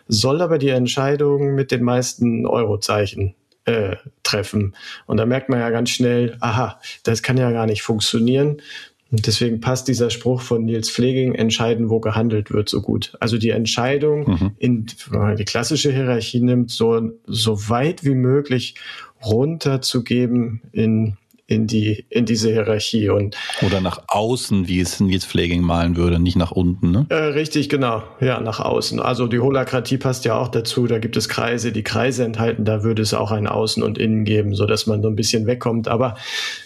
soll 0.08 0.42
aber 0.42 0.58
die 0.58 0.70
Entscheidung 0.70 1.54
mit 1.54 1.72
den 1.72 1.84
meisten 1.84 2.46
Eurozeichen 2.46 3.36
äh, 3.66 3.98
treffen. 4.24 4.76
Und 5.06 5.18
da 5.18 5.26
merkt 5.26 5.50
man 5.50 5.60
ja 5.60 5.70
ganz 5.70 5.90
schnell, 5.90 6.38
aha, 6.40 6.80
das 7.04 7.22
kann 7.22 7.38
ja 7.38 7.52
gar 7.52 7.66
nicht 7.66 7.82
funktionieren. 7.82 8.62
Und 9.12 9.28
deswegen 9.28 9.60
passt 9.60 9.90
dieser 9.90 10.10
Spruch 10.10 10.42
von 10.42 10.64
Nils 10.64 10.90
Pfleging, 10.90 11.36
entscheiden, 11.36 11.90
wo 11.90 12.00
gehandelt 12.00 12.52
wird, 12.52 12.70
so 12.70 12.82
gut. 12.82 13.14
Also 13.20 13.38
die 13.38 13.50
Entscheidung 13.50 14.30
mhm. 14.30 14.52
in, 14.58 14.86
wenn 15.10 15.20
man 15.20 15.36
die 15.36 15.44
klassische 15.44 15.92
Hierarchie 15.92 16.40
nimmt, 16.40 16.72
so, 16.72 17.12
so 17.28 17.70
weit 17.70 18.06
wie 18.06 18.16
möglich 18.16 18.76
runterzugeben 19.24 20.62
in 20.72 21.18
in 21.52 21.68
die 21.68 22.06
in 22.10 22.26
diese 22.26 22.50
Hierarchie 22.50 23.10
und 23.10 23.36
oder 23.62 23.82
nach 23.82 24.04
außen, 24.08 24.70
wie 24.70 24.80
es 24.80 25.02
Nils 25.02 25.26
Pfleging 25.26 25.62
malen 25.62 25.98
würde, 25.98 26.18
nicht 26.18 26.38
nach 26.38 26.52
unten, 26.52 26.92
ne? 26.92 27.06
Äh, 27.10 27.16
richtig, 27.16 27.68
genau, 27.68 28.04
ja, 28.22 28.40
nach 28.40 28.62
außen. 28.62 29.02
Also 29.02 29.28
die 29.28 29.40
Holakratie 29.40 29.98
passt 29.98 30.24
ja 30.24 30.38
auch 30.38 30.48
dazu. 30.48 30.88
Da 30.88 31.00
gibt 31.00 31.18
es 31.18 31.28
Kreise, 31.28 31.74
die 31.74 31.84
Kreise 31.84 32.24
enthalten. 32.24 32.64
Da 32.64 32.84
würde 32.84 33.02
es 33.02 33.14
auch 33.14 33.32
ein 33.32 33.48
Außen 33.48 33.84
und 33.84 33.98
Innen 33.98 34.24
geben, 34.24 34.56
so 34.56 34.66
dass 34.66 34.88
man 34.88 35.02
so 35.02 35.10
ein 35.10 35.18
bisschen 35.18 35.46
wegkommt. 35.46 35.90
Aber 35.90 36.16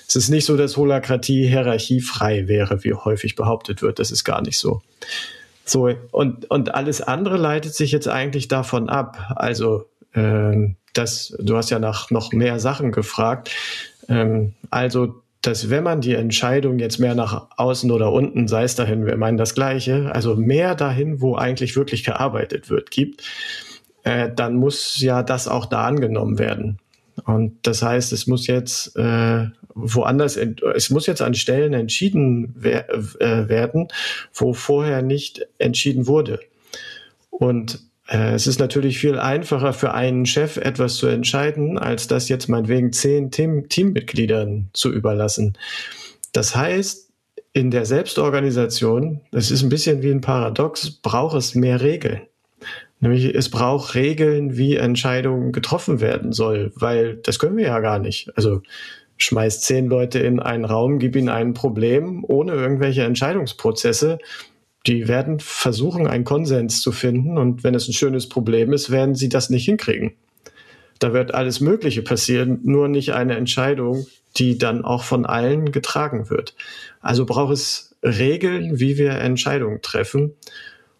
es 0.08 0.16
ist 0.16 0.30
nicht 0.30 0.46
so, 0.46 0.56
dass 0.56 0.78
Holakratie 0.78 1.48
hierarchiefrei 1.48 2.48
wäre, 2.48 2.84
wie 2.84 2.94
häufig 2.94 3.36
behauptet 3.36 3.82
wird. 3.82 3.98
Das 3.98 4.12
ist 4.12 4.24
gar 4.24 4.44
nicht 4.44 4.60
so. 4.60 4.84
So 5.66 5.90
und 6.12 6.52
und 6.52 6.76
alles 6.76 7.02
andere 7.02 7.38
leitet 7.38 7.74
sich 7.74 7.92
jetzt 7.92 8.08
eigentlich 8.08 8.48
davon 8.50 8.88
ab. 8.88 9.34
Also 9.36 9.86
ähm, 10.14 10.76
das, 10.98 11.36
du 11.40 11.58
hast 11.58 11.70
ja 11.70 11.80
nach 11.80 12.10
noch 12.10 12.32
mehr 12.32 12.60
Sachen 12.60 12.92
gefragt. 12.92 13.52
Ähm, 14.10 14.54
also, 14.70 15.22
dass 15.42 15.70
wenn 15.70 15.84
man 15.84 16.02
die 16.02 16.16
Entscheidung 16.16 16.80
jetzt 16.80 17.00
mehr 17.00 17.16
nach 17.16 17.48
außen 17.58 17.92
oder 17.92 18.12
unten, 18.12 18.48
sei 18.48 18.64
es 18.64 18.76
dahin, 18.76 19.06
wir 19.06 19.18
meinen 19.18 19.38
das 19.38 19.54
Gleiche, 19.54 20.12
also 20.14 20.36
mehr 20.36 20.76
dahin, 20.76 21.22
wo 21.22 21.36
eigentlich 21.36 21.76
wirklich 21.76 22.04
gearbeitet 22.04 22.70
wird, 22.70 22.90
gibt, 22.90 23.24
äh, 24.04 24.30
dann 24.36 24.56
muss 24.56 25.00
ja 25.00 25.24
das 25.24 25.48
auch 25.48 25.66
da 25.66 25.86
angenommen 25.86 26.40
werden. 26.40 26.80
Und 27.26 27.58
das 27.64 27.82
heißt, 27.82 28.12
es 28.12 28.28
muss 28.28 28.48
jetzt 28.48 28.96
äh, 28.98 29.46
woanders, 29.76 30.38
es 30.38 30.90
muss 30.90 31.06
jetzt 31.06 31.22
an 31.22 31.34
Stellen 31.34 31.74
entschieden 31.74 32.54
wer 32.58 32.90
äh, 32.90 33.48
werden, 33.50 33.90
wo 34.34 34.54
vorher 34.54 35.02
nicht 35.02 35.46
entschieden 35.60 36.08
wurde. 36.08 36.40
Und 37.30 37.82
es 38.08 38.46
ist 38.46 38.60
natürlich 38.60 39.00
viel 39.00 39.18
einfacher 39.18 39.74
für 39.74 39.94
einen 39.94 40.26
Chef 40.26 40.58
etwas 40.58 40.96
zu 40.96 41.08
entscheiden, 41.08 41.80
als 41.80 42.08
das 42.08 42.30
jetzt 42.30 42.48
meinetwegen 42.48 42.94
zehn 42.94 43.32
Team 43.32 43.68
Teammitgliedern 43.68 44.70
zu 44.74 44.94
überlassen. 44.94 45.58
Das 46.32 46.56
heißt, 46.56 47.10
in 47.54 47.72
der 47.72 47.86
Selbstorganisation, 47.86 49.22
das 49.32 49.50
ist 49.50 49.64
ein 49.64 49.70
bisschen 49.70 50.04
wie 50.04 50.12
ein 50.12 50.22
Paradox, 50.22 50.92
braucht 50.92 51.36
es 51.38 51.56
mehr 51.56 51.82
Regeln. 51.82 52.22
Nämlich 53.00 53.34
es 53.34 53.50
braucht 53.50 53.96
Regeln, 53.96 54.58
wie 54.58 54.76
Entscheidungen 54.76 55.52
getroffen 55.52 56.00
werden 56.00 56.32
soll, 56.32 56.72
weil 56.76 57.16
das 57.18 57.40
können 57.40 57.58
wir 57.58 57.68
ja 57.68 57.80
gar 57.80 58.00
nicht. 58.00 58.30
Also 58.36 58.62
schmeißt 59.18 59.64
zehn 59.64 59.88
Leute 59.88 60.20
in 60.20 60.40
einen 60.40 60.66
Raum, 60.66 61.00
gib 61.00 61.16
ihnen 61.16 61.30
ein 61.30 61.54
Problem 61.54 62.24
ohne 62.28 62.54
irgendwelche 62.54 63.04
Entscheidungsprozesse 63.04 64.20
die 64.88 65.08
werden 65.08 65.40
versuchen, 65.40 66.08
einen 66.08 66.24
Konsens 66.24 66.82
zu 66.82 66.92
finden. 66.92 67.38
Und 67.38 67.64
wenn 67.64 67.76
es 67.76 67.88
ein 67.88 67.94
schönes 67.94 68.30
Problem 68.30 68.74
ist, 68.74 68.92
werden 68.92 69.16
sie 69.16 69.30
das 69.30 69.50
nicht 69.50 69.66
hinkriegen. 69.66 70.14
Da 71.00 71.14
wird 71.14 71.34
alles 71.34 71.60
Mögliche 71.60 72.02
passieren, 72.02 72.60
nur 72.64 72.88
nicht 72.88 73.14
eine 73.14 73.36
Entscheidung, 73.36 74.06
die 74.38 74.58
dann 74.58 74.84
auch 74.84 75.04
von 75.04 75.26
allen 75.26 75.72
getragen 75.72 76.30
wird. 76.30 76.56
Also 77.02 77.26
braucht 77.26 77.54
es 77.54 77.96
Regeln, 78.04 78.80
wie 78.80 78.98
wir 78.98 79.12
Entscheidungen 79.12 79.82
treffen. 79.82 80.34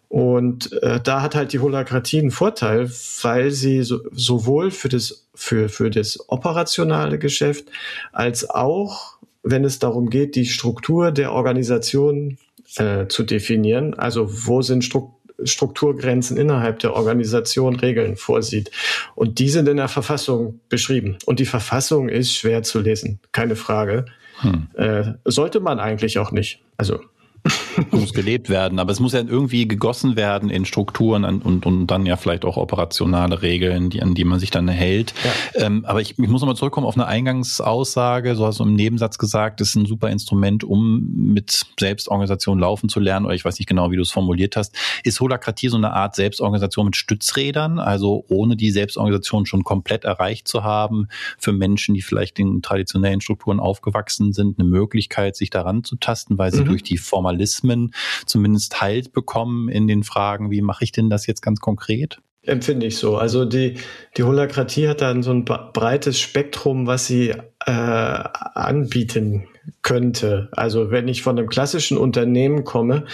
Und 0.08 0.72
äh, 0.82 1.00
da 1.00 1.22
hat 1.22 1.34
halt 1.34 1.52
die 1.52 1.58
Holokratie 1.58 2.20
einen 2.20 2.30
Vorteil, 2.30 2.90
weil 3.22 3.50
sie 3.50 3.82
so, 3.82 4.00
sowohl 4.12 4.70
für 4.70 4.88
das, 4.88 5.26
für, 5.34 5.68
für 5.68 5.90
das 5.90 6.28
operationale 6.28 7.18
Geschäft 7.18 7.66
als 8.12 8.48
auch, 8.48 9.18
wenn 9.42 9.64
es 9.64 9.78
darum 9.78 10.10
geht, 10.10 10.34
die 10.36 10.46
Struktur 10.46 11.10
der 11.10 11.32
Organisation 11.32 12.38
äh, 12.76 13.06
zu 13.08 13.22
definieren. 13.22 13.94
Also 13.94 14.28
wo 14.46 14.62
sind 14.62 14.84
Stru 14.84 15.12
Strukturgrenzen 15.44 16.38
innerhalb 16.38 16.78
der 16.78 16.94
Organisation 16.94 17.76
Regeln 17.76 18.16
vorsieht. 18.16 18.70
Und 19.14 19.38
die 19.38 19.50
sind 19.50 19.68
in 19.68 19.76
der 19.76 19.88
Verfassung 19.88 20.60
beschrieben. 20.70 21.18
Und 21.26 21.40
die 21.40 21.44
Verfassung 21.44 22.08
ist 22.08 22.34
schwer 22.34 22.62
zu 22.62 22.80
lesen, 22.80 23.20
keine 23.32 23.54
Frage. 23.54 24.06
Hm. 24.40 24.68
Äh, 24.74 25.12
sollte 25.26 25.60
man 25.60 25.78
eigentlich 25.78 26.18
auch 26.18 26.32
nicht. 26.32 26.60
Also 26.78 27.00
muss 27.90 28.12
gelebt 28.12 28.48
werden, 28.48 28.78
aber 28.78 28.92
es 28.92 29.00
muss 29.00 29.12
ja 29.12 29.20
irgendwie 29.20 29.68
gegossen 29.68 30.16
werden 30.16 30.50
in 30.50 30.64
Strukturen 30.64 31.24
und, 31.24 31.66
und 31.66 31.86
dann 31.86 32.06
ja 32.06 32.16
vielleicht 32.16 32.44
auch 32.44 32.56
operationale 32.56 33.42
Regeln, 33.42 33.90
die, 33.90 34.02
an 34.02 34.14
die 34.14 34.24
man 34.24 34.38
sich 34.38 34.50
dann 34.50 34.68
hält. 34.68 35.14
Ja. 35.24 35.66
Ähm, 35.66 35.84
aber 35.84 36.00
ich, 36.00 36.18
ich 36.18 36.28
muss 36.28 36.40
nochmal 36.40 36.56
zurückkommen 36.56 36.86
auf 36.86 36.96
eine 36.96 37.06
Eingangsaussage, 37.06 38.34
so 38.34 38.46
hast 38.46 38.60
du 38.60 38.64
im 38.64 38.74
Nebensatz 38.74 39.18
gesagt, 39.18 39.60
ist 39.60 39.74
ein 39.74 39.86
super 39.86 40.10
Instrument, 40.10 40.64
um 40.64 41.32
mit 41.32 41.66
Selbstorganisation 41.78 42.58
laufen 42.58 42.88
zu 42.88 43.00
lernen, 43.00 43.26
oder 43.26 43.34
ich 43.34 43.44
weiß 43.44 43.58
nicht 43.58 43.68
genau, 43.68 43.90
wie 43.90 43.96
du 43.96 44.02
es 44.02 44.10
formuliert 44.10 44.56
hast. 44.56 44.74
Ist 45.04 45.20
Holakratie 45.20 45.68
so 45.68 45.76
eine 45.76 45.92
Art 45.92 46.14
Selbstorganisation 46.14 46.86
mit 46.86 46.96
Stützrädern, 46.96 47.78
also 47.78 48.24
ohne 48.28 48.56
die 48.56 48.70
Selbstorganisation 48.70 49.46
schon 49.46 49.64
komplett 49.64 50.04
erreicht 50.04 50.48
zu 50.48 50.64
haben, 50.64 51.08
für 51.38 51.52
Menschen, 51.52 51.94
die 51.94 52.02
vielleicht 52.02 52.38
in 52.38 52.62
traditionellen 52.62 53.20
Strukturen 53.20 53.60
aufgewachsen 53.60 54.32
sind, 54.32 54.58
eine 54.58 54.68
Möglichkeit, 54.68 55.36
sich 55.36 55.50
daran 55.50 55.84
zu 55.84 55.96
tasten, 55.96 56.38
weil 56.38 56.52
sie 56.52 56.62
mhm. 56.62 56.66
durch 56.66 56.82
die 56.82 56.98
Formalisierung 56.98 57.36
Formalismen 57.66 57.92
zumindest 58.26 58.80
Halt 58.80 59.12
bekommen 59.12 59.68
in 59.68 59.86
den 59.86 60.02
Fragen, 60.02 60.50
wie 60.50 60.62
mache 60.62 60.84
ich 60.84 60.92
denn 60.92 61.10
das 61.10 61.26
jetzt 61.26 61.42
ganz 61.42 61.60
konkret? 61.60 62.18
Empfinde 62.42 62.86
ich 62.86 62.96
so. 62.96 63.16
Also 63.16 63.44
die, 63.44 63.74
die 64.16 64.22
Holakratie 64.22 64.88
hat 64.88 65.00
dann 65.00 65.24
so 65.24 65.32
ein 65.32 65.44
breites 65.44 66.20
Spektrum, 66.20 66.86
was 66.86 67.06
sie 67.06 67.30
äh, 67.30 67.72
anbieten 67.72 69.48
könnte. 69.82 70.48
Also 70.52 70.92
wenn 70.92 71.08
ich 71.08 71.22
von 71.22 71.36
einem 71.36 71.48
klassischen 71.48 71.98
Unternehmen 71.98 72.62
komme, 72.62 73.04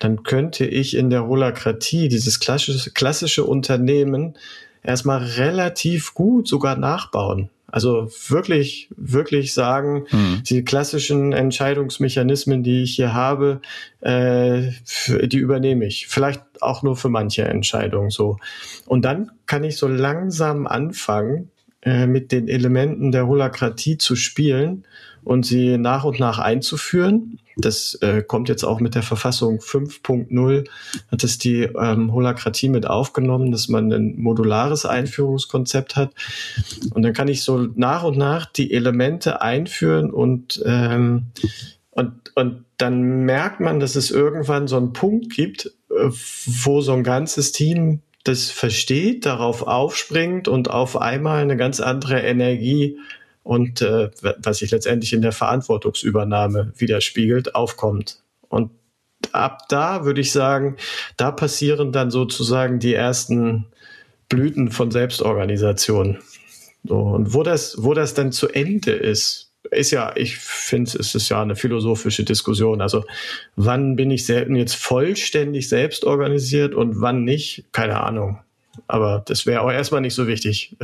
dann 0.00 0.24
könnte 0.24 0.66
ich 0.66 0.96
in 0.96 1.08
der 1.08 1.28
Holakratie 1.28 2.08
dieses 2.08 2.40
klassische, 2.40 2.90
klassische 2.90 3.44
Unternehmen 3.44 4.34
erstmal 4.82 5.22
relativ 5.22 6.14
gut 6.14 6.48
sogar 6.48 6.76
nachbauen. 6.76 7.48
Also 7.70 8.10
wirklich, 8.28 8.88
wirklich 8.96 9.54
sagen, 9.54 10.06
mhm. 10.10 10.42
die 10.48 10.64
klassischen 10.64 11.32
Entscheidungsmechanismen, 11.32 12.62
die 12.62 12.82
ich 12.82 12.96
hier 12.96 13.14
habe, 13.14 13.60
äh, 14.00 14.70
die 15.08 15.38
übernehme 15.38 15.86
ich. 15.86 16.08
Vielleicht 16.08 16.42
auch 16.60 16.82
nur 16.82 16.96
für 16.96 17.08
manche 17.08 17.44
Entscheidungen 17.44 18.10
so. 18.10 18.38
Und 18.86 19.04
dann 19.04 19.30
kann 19.46 19.64
ich 19.64 19.76
so 19.76 19.88
langsam 19.88 20.66
anfangen, 20.66 21.50
äh, 21.82 22.06
mit 22.06 22.32
den 22.32 22.48
Elementen 22.48 23.10
der 23.12 23.26
Holakratie 23.26 23.96
zu 23.96 24.16
spielen 24.16 24.84
und 25.22 25.46
sie 25.46 25.78
nach 25.78 26.04
und 26.04 26.18
nach 26.20 26.38
einzuführen. 26.38 27.38
Das 27.56 27.94
äh, 28.02 28.22
kommt 28.22 28.48
jetzt 28.48 28.64
auch 28.64 28.80
mit 28.80 28.94
der 28.94 29.02
Verfassung 29.02 29.58
5.0, 29.58 30.68
hat 31.10 31.24
es 31.24 31.38
die 31.38 31.62
ähm, 31.62 32.12
Holakratie 32.12 32.68
mit 32.68 32.86
aufgenommen, 32.86 33.50
dass 33.50 33.68
man 33.68 33.92
ein 33.92 34.14
modulares 34.18 34.86
Einführungskonzept 34.86 35.96
hat. 35.96 36.12
Und 36.94 37.02
dann 37.02 37.12
kann 37.12 37.28
ich 37.28 37.42
so 37.42 37.68
nach 37.74 38.04
und 38.04 38.16
nach 38.16 38.46
die 38.46 38.72
Elemente 38.72 39.42
einführen 39.42 40.10
und, 40.10 40.62
ähm, 40.66 41.26
und, 41.90 42.12
und 42.34 42.64
dann 42.78 43.24
merkt 43.24 43.60
man, 43.60 43.80
dass 43.80 43.96
es 43.96 44.10
irgendwann 44.10 44.68
so 44.68 44.76
einen 44.76 44.92
Punkt 44.92 45.30
gibt, 45.34 45.66
äh, 45.90 46.10
wo 46.64 46.80
so 46.80 46.92
ein 46.92 47.04
ganzes 47.04 47.52
Team 47.52 48.00
das 48.24 48.50
versteht, 48.50 49.26
darauf 49.26 49.62
aufspringt 49.62 50.48
und 50.48 50.70
auf 50.70 51.00
einmal 51.00 51.42
eine 51.42 51.56
ganz 51.56 51.80
andere 51.80 52.20
Energie 52.20 52.98
und 53.42 53.80
äh, 53.80 54.10
was 54.38 54.58
sich 54.58 54.70
letztendlich 54.70 55.12
in 55.12 55.22
der 55.22 55.32
Verantwortungsübernahme 55.32 56.72
widerspiegelt, 56.76 57.54
aufkommt. 57.54 58.22
Und 58.48 58.70
ab 59.32 59.62
da 59.68 60.04
würde 60.04 60.20
ich 60.20 60.32
sagen, 60.32 60.76
da 61.16 61.30
passieren 61.30 61.92
dann 61.92 62.10
sozusagen 62.10 62.78
die 62.78 62.94
ersten 62.94 63.66
Blüten 64.28 64.70
von 64.70 64.90
Selbstorganisation. 64.90 66.18
So, 66.84 66.98
und 66.98 67.34
wo 67.34 67.42
das, 67.42 67.76
wo 67.78 67.94
das 67.94 68.14
dann 68.14 68.32
zu 68.32 68.48
Ende 68.48 68.92
ist, 68.92 69.49
ist 69.70 69.90
ja, 69.90 70.12
ich 70.16 70.36
finde, 70.38 70.98
es 70.98 71.14
ist 71.14 71.28
ja 71.28 71.42
eine 71.42 71.56
philosophische 71.56 72.24
Diskussion. 72.24 72.80
Also, 72.80 73.04
wann 73.56 73.96
bin 73.96 74.10
ich 74.10 74.26
jetzt 74.26 74.76
vollständig 74.76 75.68
selbst 75.68 76.04
organisiert 76.04 76.74
und 76.74 77.00
wann 77.00 77.24
nicht? 77.24 77.64
Keine 77.72 78.00
Ahnung. 78.00 78.40
Aber 78.86 79.22
das 79.26 79.46
wäre 79.46 79.62
auch 79.62 79.70
erstmal 79.70 80.00
nicht 80.00 80.14
so 80.14 80.26
wichtig. 80.26 80.76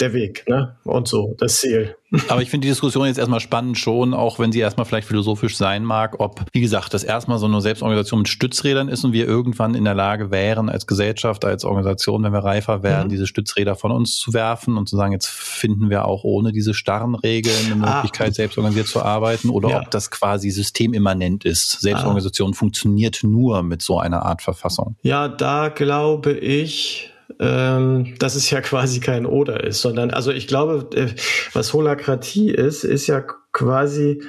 Der 0.00 0.12
Weg, 0.12 0.44
ne? 0.46 0.76
Und 0.84 1.08
so, 1.08 1.34
das 1.38 1.56
Ziel. 1.56 1.96
Aber 2.28 2.42
ich 2.42 2.50
finde 2.50 2.66
die 2.66 2.70
Diskussion 2.70 3.06
jetzt 3.06 3.18
erstmal 3.18 3.40
spannend 3.40 3.78
schon, 3.78 4.12
auch 4.12 4.38
wenn 4.38 4.52
sie 4.52 4.60
erstmal 4.60 4.84
vielleicht 4.84 5.08
philosophisch 5.08 5.56
sein 5.56 5.84
mag, 5.84 6.20
ob, 6.20 6.44
wie 6.52 6.60
gesagt, 6.60 6.92
das 6.92 7.02
erstmal 7.02 7.38
so 7.38 7.46
eine 7.46 7.62
Selbstorganisation 7.62 8.20
mit 8.20 8.28
Stützrädern 8.28 8.88
ist 8.88 9.04
und 9.04 9.12
wir 9.14 9.26
irgendwann 9.26 9.74
in 9.74 9.84
der 9.84 9.94
Lage 9.94 10.30
wären, 10.30 10.68
als 10.68 10.86
Gesellschaft, 10.86 11.46
als 11.46 11.64
Organisation, 11.64 12.22
wenn 12.22 12.32
wir 12.32 12.44
reifer 12.44 12.82
werden, 12.82 13.06
mhm. 13.06 13.10
diese 13.10 13.26
Stützräder 13.26 13.74
von 13.74 13.90
uns 13.90 14.16
zu 14.16 14.34
werfen 14.34 14.76
und 14.76 14.86
zu 14.86 14.96
sagen, 14.96 15.12
jetzt 15.12 15.28
finden 15.28 15.88
wir 15.88 16.04
auch 16.04 16.24
ohne 16.24 16.52
diese 16.52 16.74
starren 16.74 17.14
Regeln 17.14 17.72
eine 17.72 17.86
ah. 17.86 17.94
Möglichkeit, 17.94 18.30
ah. 18.30 18.34
selbstorganisiert 18.34 18.88
zu 18.88 19.02
arbeiten 19.02 19.48
oder 19.48 19.70
ja. 19.70 19.80
ob 19.80 19.90
das 19.90 20.10
quasi 20.10 20.50
systemimmanent 20.50 21.46
ist. 21.46 21.80
Selbstorganisation 21.80 22.52
ah. 22.52 22.56
funktioniert 22.56 23.20
nur 23.22 23.62
mit 23.62 23.80
so 23.80 23.98
einer 23.98 24.26
Art 24.26 24.42
Verfassung. 24.42 24.96
Ja, 25.02 25.28
da 25.28 25.70
glaube 25.70 26.32
ich, 26.34 27.12
ähm, 27.40 28.14
dass 28.18 28.34
es 28.34 28.50
ja 28.50 28.60
quasi 28.60 29.00
kein 29.00 29.26
Oder 29.26 29.64
ist, 29.64 29.80
sondern 29.80 30.10
also 30.10 30.30
ich 30.30 30.46
glaube, 30.46 30.88
äh, 30.96 31.08
was 31.52 31.72
Holakratie 31.72 32.50
ist, 32.50 32.84
ist 32.84 33.06
ja 33.06 33.24
quasi 33.52 34.22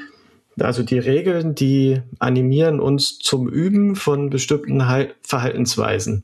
also 0.60 0.84
die 0.84 1.00
Regeln, 1.00 1.54
die 1.56 2.02
animieren 2.20 2.80
uns 2.80 3.20
zum 3.20 3.48
Üben 3.48 3.96
von 3.96 4.30
bestimmten 4.30 4.82
Verhaltensweisen. 5.22 6.24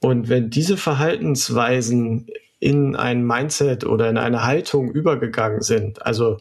Und 0.00 0.28
wenn 0.28 0.50
diese 0.50 0.76
Verhaltensweisen 0.76 2.26
in 2.58 2.96
ein 2.96 3.24
Mindset 3.24 3.84
oder 3.84 4.10
in 4.10 4.18
eine 4.18 4.44
Haltung 4.44 4.90
übergegangen 4.90 5.62
sind, 5.62 6.04
also 6.04 6.38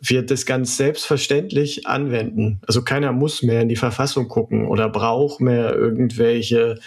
wir 0.00 0.24
das 0.24 0.46
ganz 0.46 0.76
selbstverständlich 0.76 1.86
anwenden. 1.86 2.60
Also 2.66 2.82
keiner 2.82 3.12
muss 3.12 3.42
mehr 3.42 3.62
in 3.62 3.68
die 3.68 3.76
Verfassung 3.76 4.28
gucken 4.28 4.66
oder 4.66 4.88
braucht 4.88 5.40
mehr 5.40 5.74
irgendwelche 5.74 6.78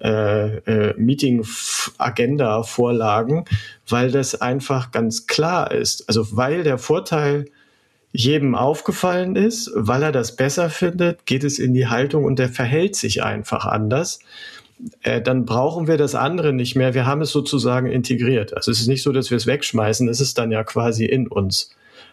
äh, 0.00 0.56
äh, 0.58 0.94
Meeting-Agenda-Vorlagen, 0.96 3.44
weil 3.88 4.10
das 4.10 4.40
einfach 4.40 4.90
ganz 4.90 5.26
klar 5.26 5.72
ist. 5.72 6.08
Also 6.08 6.36
weil 6.36 6.62
der 6.62 6.78
Vorteil 6.78 7.46
jedem 8.12 8.54
aufgefallen 8.54 9.36
ist, 9.36 9.70
weil 9.74 10.02
er 10.02 10.12
das 10.12 10.36
besser 10.36 10.70
findet, 10.70 11.26
geht 11.26 11.44
es 11.44 11.58
in 11.58 11.74
die 11.74 11.86
Haltung 11.86 12.24
und 12.24 12.38
der 12.38 12.48
verhält 12.48 12.96
sich 12.96 13.22
einfach 13.22 13.66
anders. 13.66 14.20
Äh, 15.02 15.22
dann 15.22 15.44
brauchen 15.44 15.86
wir 15.86 15.96
das 15.96 16.14
andere 16.14 16.52
nicht 16.52 16.76
mehr. 16.76 16.94
Wir 16.94 17.06
haben 17.06 17.20
es 17.20 17.30
sozusagen 17.30 17.90
integriert. 17.90 18.56
Also 18.56 18.70
es 18.70 18.80
ist 18.80 18.88
nicht 18.88 19.02
so, 19.02 19.12
dass 19.12 19.30
wir 19.30 19.36
es 19.36 19.46
wegschmeißen, 19.46 20.08
es 20.08 20.20
ist 20.20 20.38
dann 20.38 20.50
ja 20.50 20.64
quasi 20.64 21.04
in 21.04 21.28
uns. 21.28 21.70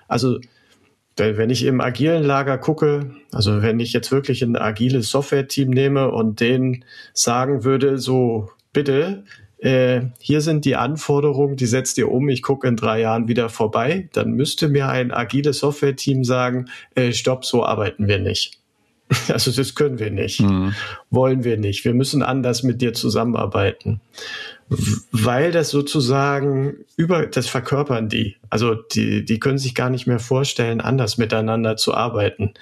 Also 0.07 0.39
wenn 1.15 1.49
ich 1.49 1.65
im 1.65 1.79
agilen 1.79 2.23
Lager 2.23 2.57
gucke, 2.57 3.11
also 3.31 3.61
wenn 3.61 3.79
ich 3.79 3.93
jetzt 3.93 4.11
wirklich 4.11 4.41
ein 4.41 4.55
agiles 4.55 5.09
Software-Team 5.09 5.69
nehme 5.69 6.11
und 6.11 6.39
denen 6.39 6.85
sagen 7.13 7.63
würde, 7.63 7.99
so 7.99 8.49
bitte, 8.71 9.23
äh, 9.59 10.07
hier 10.19 10.41
sind 10.41 10.65
die 10.65 10.75
Anforderungen, 10.75 11.55
die 11.55 11.67
setzt 11.67 11.97
ihr 11.97 12.11
um, 12.11 12.29
ich 12.29 12.41
gucke 12.41 12.67
in 12.67 12.75
drei 12.75 12.99
Jahren 13.01 13.27
wieder 13.27 13.49
vorbei, 13.49 14.09
dann 14.13 14.31
müsste 14.31 14.67
mir 14.67 14.89
ein 14.89 15.11
agiles 15.11 15.59
Software-Team 15.59 16.23
sagen, 16.23 16.65
äh, 16.95 17.13
stopp, 17.13 17.45
so 17.45 17.63
arbeiten 17.63 18.07
wir 18.07 18.19
nicht. 18.19 18.59
Also 19.29 19.51
das 19.51 19.75
können 19.75 19.99
wir 19.99 20.09
nicht, 20.09 20.41
mhm. 20.41 20.73
wollen 21.11 21.43
wir 21.43 21.57
nicht. 21.57 21.85
Wir 21.85 21.93
müssen 21.93 22.23
anders 22.23 22.63
mit 22.63 22.81
dir 22.81 22.93
zusammenarbeiten, 22.93 24.01
weil 25.11 25.51
das 25.51 25.69
sozusagen 25.69 26.75
über 26.97 27.25
das 27.25 27.47
verkörpern 27.47 28.09
die. 28.09 28.37
Also 28.49 28.75
die 28.75 29.25
die 29.25 29.39
können 29.39 29.57
sich 29.57 29.75
gar 29.75 29.89
nicht 29.89 30.07
mehr 30.07 30.19
vorstellen, 30.19 30.81
anders 30.81 31.17
miteinander 31.17 31.77
zu 31.77 31.93
arbeiten. 31.93 32.53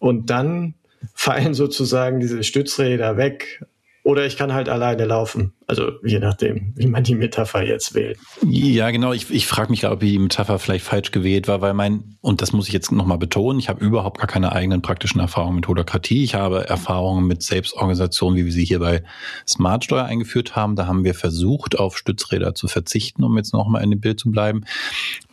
Und 0.00 0.30
dann 0.30 0.74
fallen 1.14 1.54
sozusagen 1.54 2.20
diese 2.20 2.42
Stützräder 2.42 3.16
weg. 3.16 3.64
Oder 4.02 4.26
ich 4.26 4.36
kann 4.36 4.54
halt 4.54 4.68
alleine 4.68 5.04
laufen. 5.04 5.52
Also 5.70 5.92
je 6.02 6.18
nachdem, 6.18 6.72
wie 6.76 6.86
man 6.86 7.04
die 7.04 7.14
Metapher 7.14 7.62
jetzt 7.62 7.94
wählt. 7.94 8.18
Ja, 8.42 8.90
genau. 8.90 9.12
Ich, 9.12 9.30
ich 9.30 9.46
frage 9.46 9.70
mich 9.70 9.86
ob 9.86 10.00
die 10.00 10.18
Metapher 10.18 10.58
vielleicht 10.58 10.86
falsch 10.86 11.10
gewählt 11.10 11.46
war, 11.46 11.60
weil 11.60 11.74
mein, 11.74 12.16
und 12.22 12.40
das 12.40 12.54
muss 12.54 12.68
ich 12.68 12.72
jetzt 12.72 12.90
nochmal 12.90 13.18
betonen, 13.18 13.58
ich 13.58 13.68
habe 13.68 13.84
überhaupt 13.84 14.16
gar 14.16 14.26
keine 14.26 14.52
eigenen 14.52 14.80
praktischen 14.80 15.20
Erfahrungen 15.20 15.56
mit 15.56 15.68
Holokratie. 15.68 16.24
Ich 16.24 16.34
habe 16.34 16.66
Erfahrungen 16.66 17.26
mit 17.26 17.42
Selbstorganisation, 17.42 18.34
wie 18.34 18.46
wir 18.46 18.52
sie 18.52 18.64
hier 18.64 18.78
bei 18.78 19.02
Smartsteuer 19.46 20.06
eingeführt 20.06 20.56
haben. 20.56 20.74
Da 20.74 20.86
haben 20.86 21.04
wir 21.04 21.14
versucht, 21.14 21.78
auf 21.78 21.98
Stützräder 21.98 22.54
zu 22.54 22.66
verzichten, 22.66 23.22
um 23.22 23.36
jetzt 23.36 23.52
nochmal 23.52 23.84
in 23.84 23.90
dem 23.90 24.00
Bild 24.00 24.18
zu 24.18 24.30
bleiben. 24.30 24.64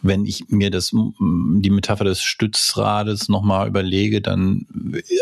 Wenn 0.01 0.25
ich 0.25 0.50
mir 0.50 0.70
das, 0.70 0.92
die 0.92 1.70
Metapher 1.70 2.04
des 2.04 2.22
Stützrades 2.22 3.30
nochmal 3.30 3.70
überlege, 3.70 4.20
dann 4.20 4.68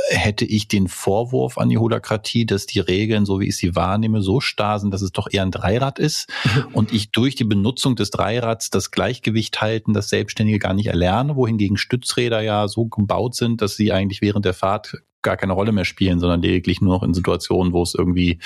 hätte 0.10 0.46
ich 0.46 0.68
den 0.68 0.88
Vorwurf 0.88 1.60
an 1.60 1.70
die 1.70 1.78
Holokratie, 1.78 2.48
dass 2.48 2.66
die 2.66 2.80
Regeln, 2.80 3.28
so 3.28 3.40
wie 3.40 3.50
ich 3.50 3.58
sie 3.58 3.76
wahrnehme, 3.76 4.24
so 4.24 4.40
starr 4.40 4.80
sind, 4.80 4.92
dass 4.92 5.03
es 5.04 5.12
doch 5.12 5.28
eher 5.32 5.44
ein 5.44 5.52
Dreirad 5.52 6.00
ist 6.00 6.28
und 6.74 6.94
ich 6.94 7.12
durch 7.12 7.36
die 7.36 7.44
Benutzung 7.44 7.96
des 7.96 8.10
Dreirads 8.10 8.70
das 8.70 8.92
Gleichgewicht 8.92 9.62
halten, 9.62 9.94
das 9.94 10.10
Selbstständige 10.10 10.60
gar 10.60 10.74
nicht 10.74 10.88
erlerne, 10.88 11.36
wohingegen 11.36 11.78
Stützräder 11.78 12.42
ja 12.42 12.68
so 12.68 12.86
gebaut 12.86 13.36
sind, 13.36 13.62
dass 13.62 13.76
sie 13.76 13.92
eigentlich 13.92 14.22
während 14.22 14.46
der 14.46 14.54
Fahrt 14.54 14.98
gar 15.24 15.38
keine 15.38 15.54
Rolle 15.54 15.72
mehr 15.72 15.86
spielen, 15.86 16.20
sondern 16.20 16.42
lediglich 16.42 16.82
nur 16.82 16.96
noch 16.96 17.04
in 17.04 17.14
Situationen, 17.14 17.74
wo 17.74 17.82
es 17.82 17.96
irgendwie 17.96 18.40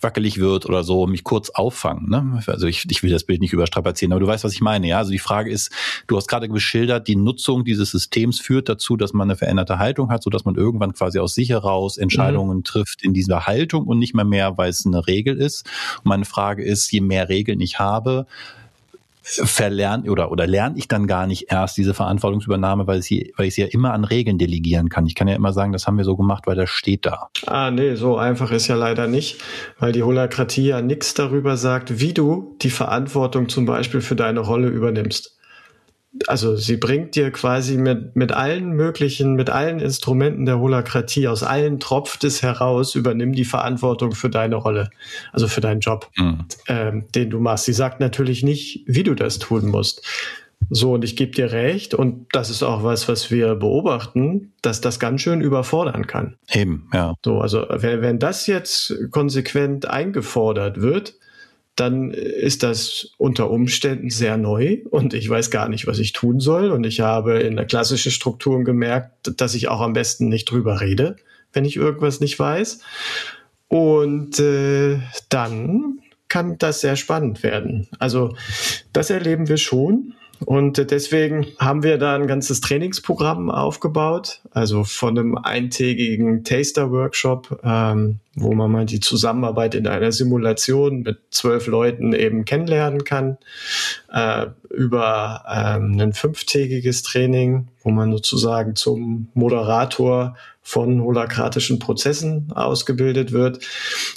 wackelig 0.00 0.38
wird 0.38 0.66
oder 0.66 0.84
so, 0.84 1.06
mich 1.06 1.24
kurz 1.24 1.50
auffangen. 1.50 2.08
Ne? 2.08 2.42
Also 2.46 2.66
ich, 2.66 2.86
ich 2.90 3.02
will 3.02 3.10
das 3.10 3.24
Bild 3.24 3.40
nicht 3.40 3.52
überstrapazieren, 3.52 4.12
aber 4.12 4.20
du 4.20 4.26
weißt, 4.26 4.44
was 4.44 4.52
ich 4.52 4.60
meine. 4.60 4.88
Ja, 4.88 4.98
also 4.98 5.10
die 5.10 5.18
Frage 5.18 5.50
ist, 5.50 5.72
du 6.06 6.16
hast 6.16 6.28
gerade 6.28 6.48
geschildert, 6.48 7.08
die 7.08 7.16
Nutzung 7.16 7.64
dieses 7.64 7.90
Systems 7.90 8.40
führt 8.40 8.68
dazu, 8.68 8.96
dass 8.96 9.12
man 9.12 9.28
eine 9.28 9.36
veränderte 9.36 9.78
Haltung 9.78 10.10
hat, 10.10 10.22
so 10.22 10.30
dass 10.30 10.44
man 10.44 10.54
irgendwann 10.54 10.92
quasi 10.92 11.18
aus 11.18 11.34
sich 11.34 11.50
heraus 11.50 11.96
Entscheidungen 11.98 12.58
mhm. 12.58 12.64
trifft 12.64 13.02
in 13.02 13.14
dieser 13.14 13.46
Haltung 13.46 13.86
und 13.86 13.98
nicht 13.98 14.14
mehr 14.14 14.24
mehr, 14.24 14.58
weil 14.58 14.70
es 14.70 14.86
eine 14.86 15.06
Regel 15.06 15.36
ist. 15.36 15.66
Und 15.98 16.06
meine 16.06 16.24
Frage 16.24 16.62
ist, 16.64 16.90
je 16.92 17.00
mehr 17.00 17.28
Regeln 17.28 17.60
ich 17.60 17.78
habe, 17.78 18.26
verlernt 19.26 20.08
oder, 20.08 20.30
oder 20.30 20.46
lerne 20.46 20.78
ich 20.78 20.86
dann 20.86 21.06
gar 21.06 21.26
nicht 21.26 21.50
erst 21.50 21.76
diese 21.76 21.94
Verantwortungsübernahme, 21.94 22.86
weil, 22.86 23.02
sie, 23.02 23.32
weil 23.36 23.46
ich 23.46 23.54
sie 23.54 23.62
ja 23.62 23.66
immer 23.66 23.92
an 23.92 24.04
Regeln 24.04 24.38
delegieren 24.38 24.88
kann. 24.88 25.06
Ich 25.06 25.14
kann 25.14 25.26
ja 25.26 25.34
immer 25.34 25.52
sagen, 25.52 25.72
das 25.72 25.86
haben 25.86 25.98
wir 25.98 26.04
so 26.04 26.16
gemacht, 26.16 26.46
weil 26.46 26.54
das 26.54 26.70
steht 26.70 27.06
da. 27.06 27.28
Ah, 27.46 27.70
nee, 27.70 27.96
so 27.96 28.16
einfach 28.16 28.52
ist 28.52 28.68
ja 28.68 28.76
leider 28.76 29.08
nicht, 29.08 29.40
weil 29.78 29.92
die 29.92 30.04
Holakratie 30.04 30.68
ja 30.68 30.80
nichts 30.80 31.14
darüber 31.14 31.56
sagt, 31.56 32.00
wie 32.00 32.14
du 32.14 32.56
die 32.62 32.70
Verantwortung 32.70 33.48
zum 33.48 33.66
Beispiel 33.66 34.00
für 34.00 34.16
deine 34.16 34.40
Rolle 34.40 34.68
übernimmst 34.68 35.35
also 36.26 36.56
sie 36.56 36.76
bringt 36.76 37.14
dir 37.14 37.30
quasi 37.30 37.76
mit, 37.76 38.16
mit 38.16 38.32
allen 38.32 38.70
möglichen, 38.72 39.34
mit 39.34 39.50
allen 39.50 39.80
Instrumenten 39.80 40.46
der 40.46 40.58
Holakratie, 40.58 41.28
aus 41.28 41.42
allen 41.42 41.80
tropft 41.80 42.24
es 42.24 42.42
heraus, 42.42 42.94
übernimm 42.94 43.32
die 43.32 43.44
Verantwortung 43.44 44.12
für 44.12 44.30
deine 44.30 44.56
Rolle, 44.56 44.90
also 45.32 45.48
für 45.48 45.60
deinen 45.60 45.80
Job, 45.80 46.10
mhm. 46.16 46.44
ähm, 46.68 47.04
den 47.14 47.30
du 47.30 47.40
machst. 47.40 47.64
Sie 47.64 47.72
sagt 47.72 48.00
natürlich 48.00 48.42
nicht, 48.42 48.84
wie 48.86 49.02
du 49.02 49.14
das 49.14 49.38
tun 49.38 49.66
musst. 49.66 50.02
So, 50.70 50.94
und 50.94 51.04
ich 51.04 51.16
gebe 51.16 51.32
dir 51.32 51.52
recht, 51.52 51.94
und 51.94 52.26
das 52.32 52.50
ist 52.50 52.62
auch 52.62 52.82
was, 52.82 53.08
was 53.08 53.30
wir 53.30 53.54
beobachten, 53.54 54.52
dass 54.62 54.80
das 54.80 54.98
ganz 54.98 55.20
schön 55.20 55.40
überfordern 55.40 56.06
kann. 56.06 56.36
Eben, 56.52 56.88
ja. 56.92 57.14
So, 57.24 57.40
also 57.40 57.66
wenn, 57.68 58.00
wenn 58.02 58.18
das 58.18 58.46
jetzt 58.46 58.94
konsequent 59.10 59.88
eingefordert 59.88 60.80
wird, 60.80 61.14
dann 61.76 62.10
ist 62.10 62.62
das 62.62 63.10
unter 63.18 63.50
Umständen 63.50 64.08
sehr 64.08 64.38
neu 64.38 64.78
und 64.90 65.12
ich 65.12 65.28
weiß 65.28 65.50
gar 65.50 65.68
nicht, 65.68 65.86
was 65.86 65.98
ich 65.98 66.12
tun 66.12 66.40
soll. 66.40 66.70
Und 66.70 66.84
ich 66.84 67.00
habe 67.00 67.38
in 67.40 67.56
der 67.56 67.66
klassischen 67.66 68.10
Strukturen 68.10 68.64
gemerkt, 68.64 69.40
dass 69.40 69.54
ich 69.54 69.68
auch 69.68 69.82
am 69.82 69.92
besten 69.92 70.28
nicht 70.28 70.50
drüber 70.50 70.80
rede, 70.80 71.16
wenn 71.52 71.66
ich 71.66 71.76
irgendwas 71.76 72.20
nicht 72.20 72.38
weiß. 72.38 72.80
Und 73.68 74.40
äh, 74.40 74.98
dann 75.28 76.00
kann 76.28 76.56
das 76.58 76.80
sehr 76.80 76.96
spannend 76.96 77.42
werden. 77.42 77.88
Also 77.98 78.34
das 78.92 79.10
erleben 79.10 79.48
wir 79.48 79.58
schon. 79.58 80.14
Und 80.44 80.90
deswegen 80.90 81.46
haben 81.58 81.82
wir 81.82 81.98
da 81.98 82.14
ein 82.14 82.26
ganzes 82.26 82.60
Trainingsprogramm 82.60 83.50
aufgebaut, 83.50 84.40
also 84.50 84.84
von 84.84 85.18
einem 85.18 85.38
eintägigen 85.38 86.44
Taster-Workshop, 86.44 87.60
ähm, 87.64 88.20
wo 88.34 88.52
man 88.52 88.70
mal 88.70 88.84
die 88.84 89.00
Zusammenarbeit 89.00 89.74
in 89.74 89.86
einer 89.86 90.12
Simulation 90.12 91.02
mit 91.02 91.18
zwölf 91.30 91.66
Leuten 91.66 92.12
eben 92.12 92.44
kennenlernen 92.44 93.04
kann, 93.04 93.38
äh, 94.12 94.46
über 94.68 95.44
ähm, 95.50 95.98
ein 95.98 96.12
fünftägiges 96.12 97.02
Training, 97.02 97.68
wo 97.82 97.90
man 97.90 98.12
sozusagen 98.12 98.76
zum 98.76 99.28
Moderator 99.34 100.36
von 100.60 101.00
holakratischen 101.00 101.78
Prozessen 101.78 102.52
ausgebildet 102.52 103.32
wird 103.32 103.64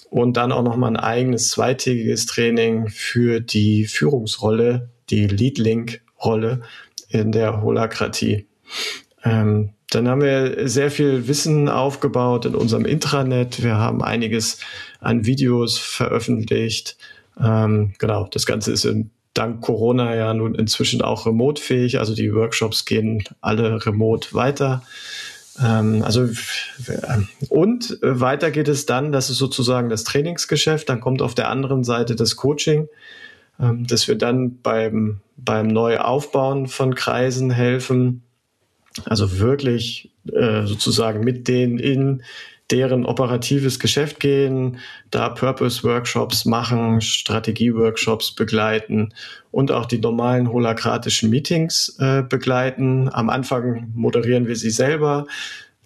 und 0.10 0.36
dann 0.36 0.52
auch 0.52 0.64
nochmal 0.64 0.92
ein 0.92 0.98
eigenes 0.98 1.52
zweitägiges 1.52 2.26
Training 2.26 2.90
für 2.90 3.40
die 3.40 3.86
Führungsrolle, 3.86 4.90
die 5.12 5.28
Lead 5.28 5.60
Link 5.60 6.02
Rolle 6.24 6.62
in 7.10 7.32
der 7.32 7.62
Holakratie. 7.62 8.48
Ähm, 9.24 9.72
dann 9.90 10.08
haben 10.08 10.22
wir 10.22 10.70
sehr 10.70 10.92
viel 10.92 11.28
Wissen 11.28 11.68
aufgebaut 11.68 12.46
in 12.46 12.56
unserem 12.56 12.86
Intranet. 12.86 13.64
Wir 13.64 13.78
haben 13.78 14.04
einiges 14.04 14.60
an 15.00 15.26
Videos 15.26 15.78
veröffentlicht. 15.80 16.98
Ähm, 17.42 17.94
genau, 17.98 18.28
das 18.32 18.46
Ganze 18.46 18.72
ist 18.72 18.86
in, 18.86 19.10
dank 19.34 19.62
Corona 19.62 20.16
ja 20.16 20.34
nun 20.34 20.54
inzwischen 20.54 21.02
auch 21.02 21.26
remote-fähig. 21.26 22.00
Also 22.00 22.14
die 22.14 22.34
Workshops 22.34 22.86
gehen 22.86 23.24
alle 23.42 23.84
remote 23.84 24.34
weiter. 24.34 24.84
Ähm, 25.60 26.04
also 26.04 26.30
und 27.50 27.98
weiter 28.02 28.52
geht 28.52 28.68
es 28.68 28.86
dann, 28.86 29.12
das 29.12 29.32
ist 29.32 29.38
sozusagen 29.38 29.90
das 29.90 30.04
Trainingsgeschäft. 30.04 30.88
Dann 30.88 31.00
kommt 31.00 31.24
auf 31.24 31.34
der 31.34 31.50
anderen 31.50 31.84
Seite 31.84 32.16
das 32.16 32.36
Coaching. 32.36 32.88
Ähm, 33.60 33.86
dass 33.86 34.08
wir 34.08 34.16
dann 34.16 34.62
beim, 34.62 35.20
beim 35.36 35.68
Neuaufbauen 35.68 36.68
von 36.68 36.96
Kreisen 36.96 37.52
helfen. 37.52 38.24
Also 39.06 39.40
wirklich 39.40 40.12
äh, 40.32 40.66
sozusagen 40.66 41.24
mit 41.24 41.48
denen 41.48 41.78
in 41.78 42.24
deren 42.72 43.06
operatives 43.06 43.80
Geschäft 43.80 44.20
gehen, 44.20 44.78
da 45.10 45.30
Purpose-Workshops 45.30 46.46
machen, 46.46 47.02
Strategie-Workshops 47.02 48.32
begleiten 48.36 49.14
und 49.52 49.72
auch 49.72 49.88
die 49.88 49.98
normalen 49.98 50.52
holakratischen 50.52 51.30
Meetings 51.30 51.98
äh, 52.00 52.22
begleiten. 52.22 53.10
Am 53.12 53.30
Anfang 53.30 53.92
moderieren 53.96 54.48
wir 54.48 54.56
sie 54.56 54.70
selber, 54.70 55.26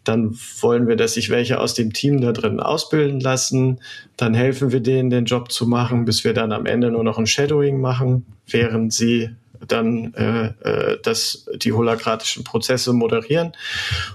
dann 0.04 0.38
wollen 0.60 0.88
wir, 0.88 0.96
dass 0.96 1.14
sich 1.14 1.30
welche 1.30 1.60
aus 1.60 1.74
dem 1.74 1.94
Team 1.94 2.22
da 2.22 2.32
drin 2.32 2.60
ausbilden 2.60 3.20
lassen. 3.20 3.80
Dann 4.18 4.34
helfen 4.34 4.72
wir 4.72 4.82
denen, 4.82 5.10
den 5.10 5.26
Job 5.26 5.52
zu 5.52 5.66
machen, 5.66 6.06
bis 6.06 6.24
wir 6.24 6.34
dann 6.34 6.52
am 6.52 6.66
Ende 6.66 6.92
nur 6.92 7.04
noch 7.04 7.18
ein 7.18 7.28
Shadowing 7.28 7.80
machen, 7.80 8.26
während 8.48 8.94
sie 8.94 9.30
dann 9.68 10.14
äh, 10.16 10.48
äh, 10.64 11.00
das, 11.02 11.48
die 11.56 11.72
holakratischen 11.72 12.44
Prozesse 12.44 12.92
moderieren. 12.92 13.54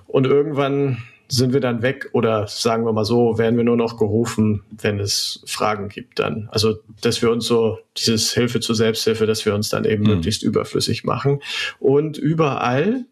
Und 0.06 0.26
irgendwann 0.26 0.98
sind 1.30 1.52
wir 1.52 1.60
dann 1.60 1.82
weg 1.82 2.08
oder 2.12 2.46
sagen 2.48 2.86
wir 2.86 2.92
mal 2.92 3.04
so, 3.04 3.36
werden 3.36 3.56
wir 3.56 3.64
nur 3.64 3.76
noch 3.76 3.98
gerufen, 3.98 4.62
wenn 4.70 4.98
es 4.98 5.42
Fragen 5.46 5.88
gibt 5.88 6.18
dann. 6.18 6.48
Also, 6.50 6.78
dass 7.02 7.20
wir 7.20 7.30
uns 7.30 7.46
so 7.46 7.78
dieses 7.98 8.32
Hilfe 8.32 8.60
zur 8.60 8.74
Selbsthilfe, 8.74 9.26
dass 9.26 9.44
wir 9.44 9.54
uns 9.54 9.68
dann 9.68 9.84
eben 9.84 10.04
mhm. 10.04 10.10
möglichst 10.10 10.42
überflüssig 10.42 11.04
machen. 11.04 11.40
Und 11.78 12.16
überall 12.16 13.04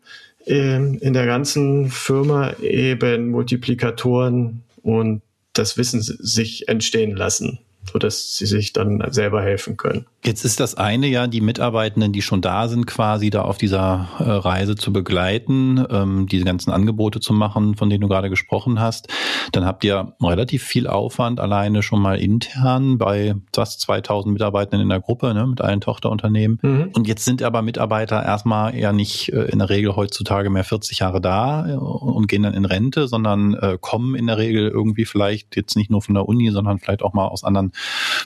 in 0.46 1.12
der 1.12 1.26
ganzen 1.26 1.90
Firma 1.90 2.52
eben 2.60 3.30
Multiplikatoren 3.30 4.62
und 4.82 5.22
das 5.52 5.76
Wissen 5.76 6.00
sich 6.00 6.68
entstehen 6.68 7.16
lassen, 7.16 7.58
sodass 7.90 8.36
sie 8.36 8.46
sich 8.46 8.72
dann 8.72 9.02
selber 9.10 9.42
helfen 9.42 9.76
können. 9.76 10.06
Jetzt 10.26 10.44
ist 10.44 10.58
das 10.58 10.74
eine 10.74 11.06
ja, 11.06 11.28
die 11.28 11.40
Mitarbeitenden, 11.40 12.12
die 12.12 12.20
schon 12.20 12.40
da 12.40 12.66
sind, 12.66 12.88
quasi 12.88 13.30
da 13.30 13.42
auf 13.42 13.58
dieser 13.58 14.08
äh, 14.18 14.24
Reise 14.24 14.74
zu 14.74 14.92
begleiten, 14.92 15.86
ähm, 15.88 16.26
diese 16.26 16.44
ganzen 16.44 16.72
Angebote 16.72 17.20
zu 17.20 17.32
machen, 17.32 17.76
von 17.76 17.88
denen 17.88 18.00
du 18.00 18.08
gerade 18.08 18.28
gesprochen 18.28 18.80
hast. 18.80 19.06
Dann 19.52 19.64
habt 19.64 19.84
ihr 19.84 20.14
relativ 20.20 20.64
viel 20.64 20.88
Aufwand 20.88 21.38
alleine 21.38 21.84
schon 21.84 22.02
mal 22.02 22.18
intern 22.18 22.98
bei 22.98 23.36
fast 23.54 23.82
2000 23.82 24.32
Mitarbeitenden 24.32 24.80
in 24.80 24.88
der 24.88 24.98
Gruppe, 24.98 25.32
ne, 25.32 25.46
mit 25.46 25.60
allen 25.60 25.80
Tochterunternehmen. 25.80 26.58
Mhm. 26.60 26.90
Und 26.92 27.06
jetzt 27.06 27.24
sind 27.24 27.44
aber 27.44 27.62
Mitarbeiter 27.62 28.20
erstmal 28.20 28.74
ja 28.74 28.92
nicht 28.92 29.32
äh, 29.32 29.44
in 29.44 29.60
der 29.60 29.68
Regel 29.68 29.94
heutzutage 29.94 30.50
mehr 30.50 30.64
40 30.64 30.98
Jahre 30.98 31.20
da 31.20 31.68
äh, 31.68 31.76
und 31.76 32.26
gehen 32.26 32.42
dann 32.42 32.54
in 32.54 32.64
Rente, 32.64 33.06
sondern 33.06 33.56
kommen 33.80 34.14
in 34.16 34.26
der 34.26 34.38
Regel 34.38 34.68
irgendwie 34.68 35.04
vielleicht 35.04 35.56
jetzt 35.56 35.76
nicht 35.76 35.90
nur 35.90 36.02
von 36.02 36.14
der 36.14 36.28
Uni, 36.28 36.50
sondern 36.50 36.78
vielleicht 36.78 37.02
auch 37.02 37.12
mal 37.12 37.26
aus 37.26 37.44
anderen 37.44 37.72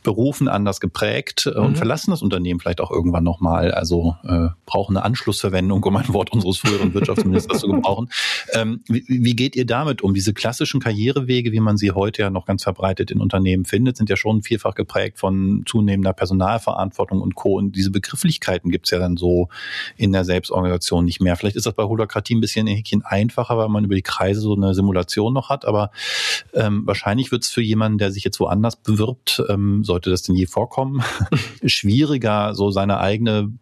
Berufen 0.03 0.49
anders 0.49 0.81
geprägt 0.81 1.47
äh, 1.47 1.59
und 1.59 1.73
mhm 1.73 1.90
verlassen 1.91 2.13
das 2.13 2.23
Unternehmen 2.23 2.61
vielleicht 2.61 2.81
auch 2.81 2.93
irgendwann 2.93 3.25
nochmal, 3.25 3.73
also 3.73 4.15
äh, 4.23 4.47
brauchen 4.65 4.97
eine 4.97 5.05
Anschlussverwendung, 5.05 5.83
um 5.83 5.97
ein 5.97 6.07
Wort 6.15 6.33
unseres 6.33 6.59
früheren 6.59 6.95
Wirtschaftsministers 6.95 7.61
zu 7.61 7.67
gebrauchen. 7.69 8.09
Ähm, 8.53 8.81
wie, 8.89 9.05
wie 9.07 9.37
geht 9.37 9.55
ihr 9.55 9.67
damit 9.67 10.03
um? 10.03 10.15
Diese 10.15 10.33
klassischen 10.33 10.81
Karrierewege, 10.81 11.53
wie 11.53 11.61
man 11.61 11.77
sie 11.77 11.93
heute 11.93 12.23
ja 12.23 12.31
noch 12.31 12.47
ganz 12.47 12.65
verbreitet 12.65 13.11
in 13.11 13.21
Unternehmen 13.21 13.65
findet, 13.65 13.97
sind 13.97 14.11
ja 14.11 14.17
schon 14.17 14.43
vielfach 14.43 14.75
geprägt 14.75 15.19
von 15.19 15.63
zunehmender 15.67 16.13
Personalverantwortung 16.13 17.21
und 17.21 17.35
Co. 17.35 17.57
Und 17.57 17.77
diese 17.77 17.91
Begrifflichkeiten 17.91 18.71
gibt 18.71 18.87
es 18.87 18.91
ja 18.91 18.99
dann 18.99 19.17
so 19.17 19.49
in 19.97 20.13
der 20.13 20.25
Selbstorganisation 20.25 21.05
nicht 21.05 21.21
mehr. 21.21 21.37
Vielleicht 21.37 21.57
ist 21.57 21.67
das 21.67 21.75
bei 21.75 21.85
Holokratie 21.85 22.35
ein 22.35 22.41
bisschen, 22.41 22.67
ein 22.67 22.75
Häkchen 22.75 23.03
einfacher, 23.05 23.57
weil 23.57 23.69
man 23.69 23.85
über 23.85 23.95
die 23.95 24.03
Kreise 24.03 24.41
so 24.41 24.55
eine 24.55 24.75
Simulation 24.75 25.33
noch 25.33 25.49
hat, 25.49 25.65
aber 25.65 25.91
ähm, 26.55 26.87
wahrscheinlich 26.87 27.31
wird 27.31 27.45
es 27.45 27.51
für 27.51 27.63
jemanden, 27.63 27.99
der 27.99 28.11
sich 28.11 28.25
jetzt 28.25 28.41
woanders 28.41 28.77
bewirbt, 28.77 29.43
ähm, 29.49 29.85
sollte 29.85 30.11
das 30.11 30.23
denn 30.23 30.35
je 30.35 30.47
vorkommen, 30.47 31.03
schwieriger, 31.81 32.55
so 32.55 32.71
seine 32.71 33.01
eigene 33.01 33.53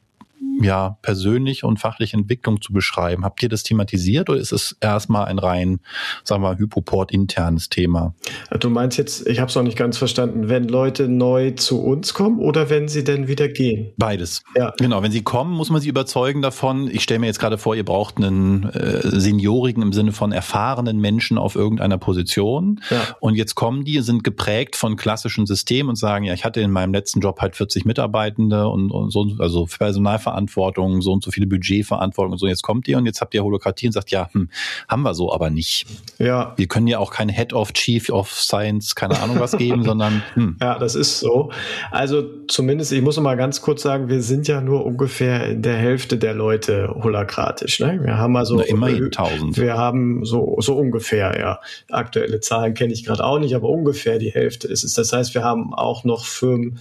ja, 0.60 0.98
persönliche 1.02 1.66
und 1.66 1.78
fachliche 1.78 2.16
Entwicklung 2.16 2.60
zu 2.60 2.72
beschreiben. 2.72 3.24
Habt 3.24 3.42
ihr 3.42 3.48
das 3.48 3.62
thematisiert 3.62 4.28
oder 4.28 4.38
ist 4.38 4.52
es 4.52 4.76
erstmal 4.80 5.26
ein 5.26 5.38
rein, 5.38 5.80
sagen 6.24 6.42
wir, 6.42 6.58
Hypoport-internes 6.58 7.68
Thema? 7.68 8.14
Du 8.58 8.70
meinst 8.70 8.98
jetzt, 8.98 9.26
ich 9.26 9.40
habe 9.40 9.48
es 9.48 9.54
noch 9.54 9.62
nicht 9.62 9.78
ganz 9.78 9.98
verstanden, 9.98 10.48
wenn 10.48 10.68
Leute 10.68 11.08
neu 11.08 11.52
zu 11.52 11.82
uns 11.82 12.14
kommen 12.14 12.38
oder 12.40 12.70
wenn 12.70 12.88
sie 12.88 13.04
denn 13.04 13.28
wieder 13.28 13.48
gehen? 13.48 13.92
Beides. 13.96 14.42
Ja. 14.56 14.72
Genau, 14.78 15.02
wenn 15.02 15.12
sie 15.12 15.22
kommen, 15.22 15.54
muss 15.54 15.70
man 15.70 15.80
sie 15.80 15.88
überzeugen 15.88 16.42
davon. 16.42 16.88
Ich 16.90 17.02
stelle 17.02 17.20
mir 17.20 17.26
jetzt 17.26 17.38
gerade 17.38 17.58
vor, 17.58 17.76
ihr 17.76 17.84
braucht 17.84 18.16
einen 18.16 18.64
äh, 18.64 19.00
Seniorigen 19.04 19.82
im 19.82 19.92
Sinne 19.92 20.12
von 20.12 20.32
erfahrenen 20.32 20.98
Menschen 20.98 21.38
auf 21.38 21.54
irgendeiner 21.54 21.98
Position. 21.98 22.80
Ja. 22.90 23.16
Und 23.20 23.34
jetzt 23.36 23.54
kommen 23.54 23.84
die, 23.84 24.00
sind 24.00 24.24
geprägt 24.24 24.76
von 24.76 24.96
klassischen 24.96 25.46
Systemen 25.46 25.90
und 25.90 25.96
sagen, 25.96 26.24
ja, 26.24 26.34
ich 26.34 26.44
hatte 26.44 26.60
in 26.60 26.70
meinem 26.70 26.92
letzten 26.92 27.20
Job 27.20 27.40
halt 27.40 27.56
40 27.56 27.84
Mitarbeitende 27.84 28.68
und, 28.68 28.90
und 28.90 29.10
so, 29.10 29.26
also 29.38 29.66
Personalverantwortung 29.66 30.47
Verantwortung, 30.48 31.02
so 31.02 31.12
und 31.12 31.22
so 31.22 31.30
viele 31.30 31.46
Budgetverantwortung 31.46 32.32
und 32.32 32.38
so. 32.38 32.46
Jetzt 32.46 32.62
kommt 32.62 32.88
ihr 32.88 32.98
und 32.98 33.06
jetzt 33.06 33.20
habt 33.20 33.34
ihr 33.34 33.44
Holokratie 33.44 33.86
und 33.86 33.92
sagt, 33.92 34.10
ja, 34.10 34.28
hm, 34.32 34.48
haben 34.88 35.02
wir 35.02 35.14
so 35.14 35.32
aber 35.32 35.50
nicht. 35.50 35.86
Ja. 36.18 36.54
Wir 36.56 36.66
können 36.66 36.86
ja 36.86 36.98
auch 36.98 37.12
keine 37.12 37.32
Head 37.32 37.52
of 37.52 37.72
Chief 37.72 38.10
of 38.10 38.30
Science, 38.30 38.94
keine 38.94 39.20
Ahnung 39.20 39.40
was 39.40 39.56
geben, 39.56 39.82
sondern 39.84 40.22
hm. 40.34 40.56
Ja, 40.60 40.78
das 40.78 40.94
ist 40.94 41.20
so. 41.20 41.50
Also 41.90 42.24
zumindest, 42.48 42.92
ich 42.92 43.02
muss 43.02 43.16
noch 43.16 43.22
mal 43.22 43.36
ganz 43.36 43.62
kurz 43.62 43.82
sagen, 43.82 44.08
wir 44.08 44.22
sind 44.22 44.48
ja 44.48 44.60
nur 44.60 44.84
ungefähr 44.84 45.48
in 45.48 45.62
der 45.62 45.76
Hälfte 45.76 46.18
der 46.18 46.34
Leute 46.34 46.94
holokratisch. 47.02 47.80
Ne? 47.80 48.00
Wir 48.02 48.18
haben 48.18 48.36
also 48.36 48.56
Na, 48.56 48.64
immerhin 48.64 49.10
tausend. 49.10 49.58
Wir 49.58 49.76
haben 49.76 50.24
so 50.24 50.56
so 50.60 50.76
ungefähr, 50.76 51.38
ja. 51.38 51.60
Aktuelle 51.90 52.40
Zahlen 52.40 52.74
kenne 52.74 52.92
ich 52.92 53.04
gerade 53.04 53.24
auch 53.24 53.38
nicht, 53.38 53.54
aber 53.54 53.68
ungefähr 53.68 54.18
die 54.18 54.30
Hälfte 54.30 54.68
ist 54.68 54.84
es. 54.84 54.94
Das 54.94 55.12
heißt, 55.12 55.34
wir 55.34 55.44
haben 55.44 55.74
auch 55.74 56.04
noch 56.04 56.24
Firmen, 56.24 56.78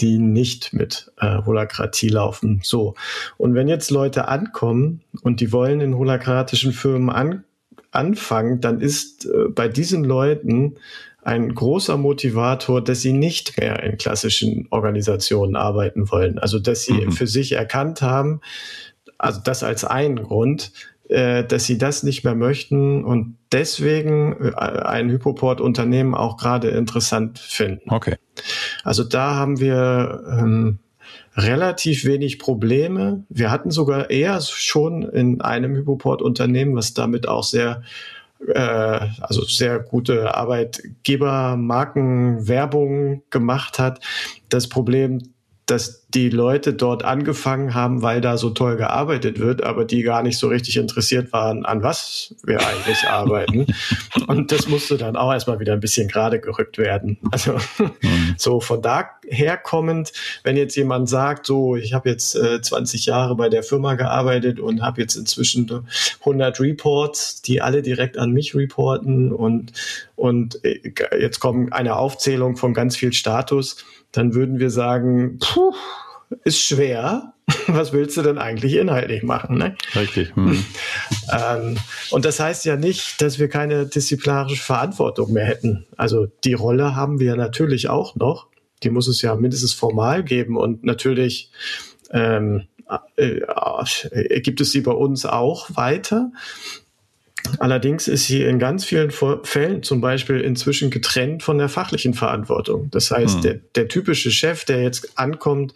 die 0.00 0.18
nicht 0.18 0.72
mit 0.72 1.10
äh, 1.18 1.42
Holakratie 1.44 2.08
laufen. 2.08 2.60
So. 2.62 2.94
Und 3.36 3.54
wenn 3.54 3.68
jetzt 3.68 3.90
Leute 3.90 4.28
ankommen 4.28 5.02
und 5.22 5.40
die 5.40 5.52
wollen 5.52 5.80
in 5.80 5.96
holakratischen 5.96 6.72
Firmen 6.72 7.10
an, 7.10 7.44
anfangen, 7.90 8.60
dann 8.60 8.80
ist 8.80 9.26
äh, 9.26 9.48
bei 9.48 9.68
diesen 9.68 10.04
Leuten 10.04 10.76
ein 11.22 11.54
großer 11.54 11.96
Motivator, 11.96 12.82
dass 12.82 13.02
sie 13.02 13.12
nicht 13.12 13.58
mehr 13.58 13.82
in 13.82 13.98
klassischen 13.98 14.66
Organisationen 14.70 15.56
arbeiten 15.56 16.10
wollen. 16.10 16.38
Also 16.38 16.58
dass 16.58 16.84
sie 16.84 17.06
mhm. 17.06 17.12
für 17.12 17.26
sich 17.26 17.52
erkannt 17.52 18.00
haben, 18.02 18.40
also 19.18 19.40
das 19.42 19.64
als 19.64 19.84
einen 19.84 20.22
Grund, 20.22 20.72
dass 21.08 21.64
sie 21.64 21.78
das 21.78 22.02
nicht 22.02 22.24
mehr 22.24 22.34
möchten 22.34 23.04
und 23.04 23.36
deswegen 23.52 24.36
äh, 24.40 24.54
ein 24.54 25.10
Hypoport-Unternehmen 25.10 26.14
auch 26.14 26.36
gerade 26.36 26.68
interessant 26.68 27.38
finden. 27.38 27.90
Okay. 27.90 28.16
Also 28.84 29.04
da 29.04 29.34
haben 29.34 29.58
wir 29.58 30.22
ähm, 30.30 30.78
relativ 31.36 32.04
wenig 32.04 32.38
Probleme. 32.38 33.24
Wir 33.28 33.50
hatten 33.50 33.70
sogar 33.70 34.10
eher 34.10 34.40
schon 34.40 35.02
in 35.02 35.40
einem 35.40 35.74
Hypoport-Unternehmen, 35.76 36.76
was 36.76 36.94
damit 36.94 37.28
auch 37.28 37.44
sehr 37.44 37.82
äh, 38.46 39.08
also 39.20 39.42
sehr 39.44 39.80
gute 39.80 40.36
Arbeitgebermarken 40.36 42.46
Werbung 42.46 43.22
gemacht 43.30 43.78
hat. 43.78 44.04
Das 44.48 44.68
Problem, 44.68 45.22
dass 45.70 46.08
die 46.08 46.30
Leute 46.30 46.72
dort 46.72 47.04
angefangen 47.04 47.74
haben, 47.74 48.00
weil 48.00 48.22
da 48.22 48.38
so 48.38 48.48
toll 48.48 48.76
gearbeitet 48.76 49.38
wird, 49.38 49.62
aber 49.62 49.84
die 49.84 50.02
gar 50.02 50.22
nicht 50.22 50.38
so 50.38 50.48
richtig 50.48 50.78
interessiert 50.78 51.34
waren, 51.34 51.66
an 51.66 51.82
was 51.82 52.34
wir 52.42 52.66
eigentlich 52.66 53.04
arbeiten. 53.08 53.66
Und 54.26 54.50
das 54.50 54.68
musste 54.68 54.96
dann 54.96 55.16
auch 55.16 55.30
erstmal 55.30 55.60
wieder 55.60 55.74
ein 55.74 55.80
bisschen 55.80 56.08
gerade 56.08 56.40
gerückt 56.40 56.78
werden. 56.78 57.18
Also 57.30 57.58
mhm. 57.78 58.34
so 58.38 58.60
von 58.60 58.80
daher 58.80 59.58
kommend, 59.58 60.12
wenn 60.44 60.56
jetzt 60.56 60.76
jemand 60.76 61.10
sagt, 61.10 61.44
so, 61.44 61.76
ich 61.76 61.92
habe 61.92 62.08
jetzt 62.08 62.34
äh, 62.34 62.62
20 62.62 63.04
Jahre 63.04 63.36
bei 63.36 63.50
der 63.50 63.62
Firma 63.62 63.94
gearbeitet 63.94 64.60
und 64.60 64.80
habe 64.80 65.02
jetzt 65.02 65.14
inzwischen 65.14 65.86
100 66.20 66.58
Reports, 66.58 67.42
die 67.42 67.60
alle 67.60 67.82
direkt 67.82 68.16
an 68.16 68.32
mich 68.32 68.54
reporten 68.54 69.30
und, 69.30 69.72
und 70.16 70.64
äh, 70.64 70.80
jetzt 71.20 71.40
kommt 71.40 71.74
eine 71.74 71.96
Aufzählung 71.96 72.56
von 72.56 72.72
ganz 72.72 72.96
viel 72.96 73.12
Status, 73.12 73.84
dann 74.12 74.34
würden 74.34 74.58
wir 74.58 74.70
sagen, 74.70 75.38
puh, 75.38 75.74
ist 76.44 76.60
schwer. 76.60 77.34
Was 77.66 77.92
willst 77.92 78.16
du 78.16 78.22
denn 78.22 78.36
eigentlich 78.38 78.74
inhaltlich 78.74 79.22
machen? 79.22 79.56
Ne? 79.56 79.74
Richtig. 79.94 80.36
Hm. 80.36 80.64
ähm, 81.32 81.76
und 82.10 82.24
das 82.24 82.40
heißt 82.40 82.64
ja 82.66 82.76
nicht, 82.76 83.22
dass 83.22 83.38
wir 83.38 83.48
keine 83.48 83.86
disziplinarische 83.86 84.62
Verantwortung 84.62 85.32
mehr 85.32 85.46
hätten. 85.46 85.86
Also 85.96 86.26
die 86.44 86.52
Rolle 86.52 86.94
haben 86.94 87.20
wir 87.20 87.36
natürlich 87.36 87.88
auch 87.88 88.16
noch. 88.16 88.48
Die 88.82 88.90
muss 88.90 89.08
es 89.08 89.22
ja 89.22 89.34
mindestens 89.34 89.72
formal 89.72 90.22
geben 90.22 90.56
und 90.56 90.84
natürlich 90.84 91.50
ähm, 92.10 92.68
äh, 93.16 93.40
äh, 94.12 94.40
gibt 94.40 94.60
es 94.60 94.72
sie 94.72 94.80
bei 94.80 94.92
uns 94.92 95.26
auch 95.26 95.68
weiter. 95.74 96.30
Allerdings 97.58 98.08
ist 98.08 98.26
sie 98.26 98.42
in 98.42 98.58
ganz 98.58 98.84
vielen 98.84 99.10
Fällen 99.10 99.82
zum 99.82 100.00
Beispiel 100.00 100.40
inzwischen 100.40 100.90
getrennt 100.90 101.42
von 101.42 101.58
der 101.58 101.68
fachlichen 101.68 102.14
Verantwortung. 102.14 102.88
Das 102.90 103.10
heißt, 103.10 103.36
hm. 103.36 103.42
der, 103.42 103.54
der 103.74 103.88
typische 103.88 104.30
Chef, 104.30 104.64
der 104.64 104.82
jetzt 104.82 105.18
ankommt, 105.18 105.74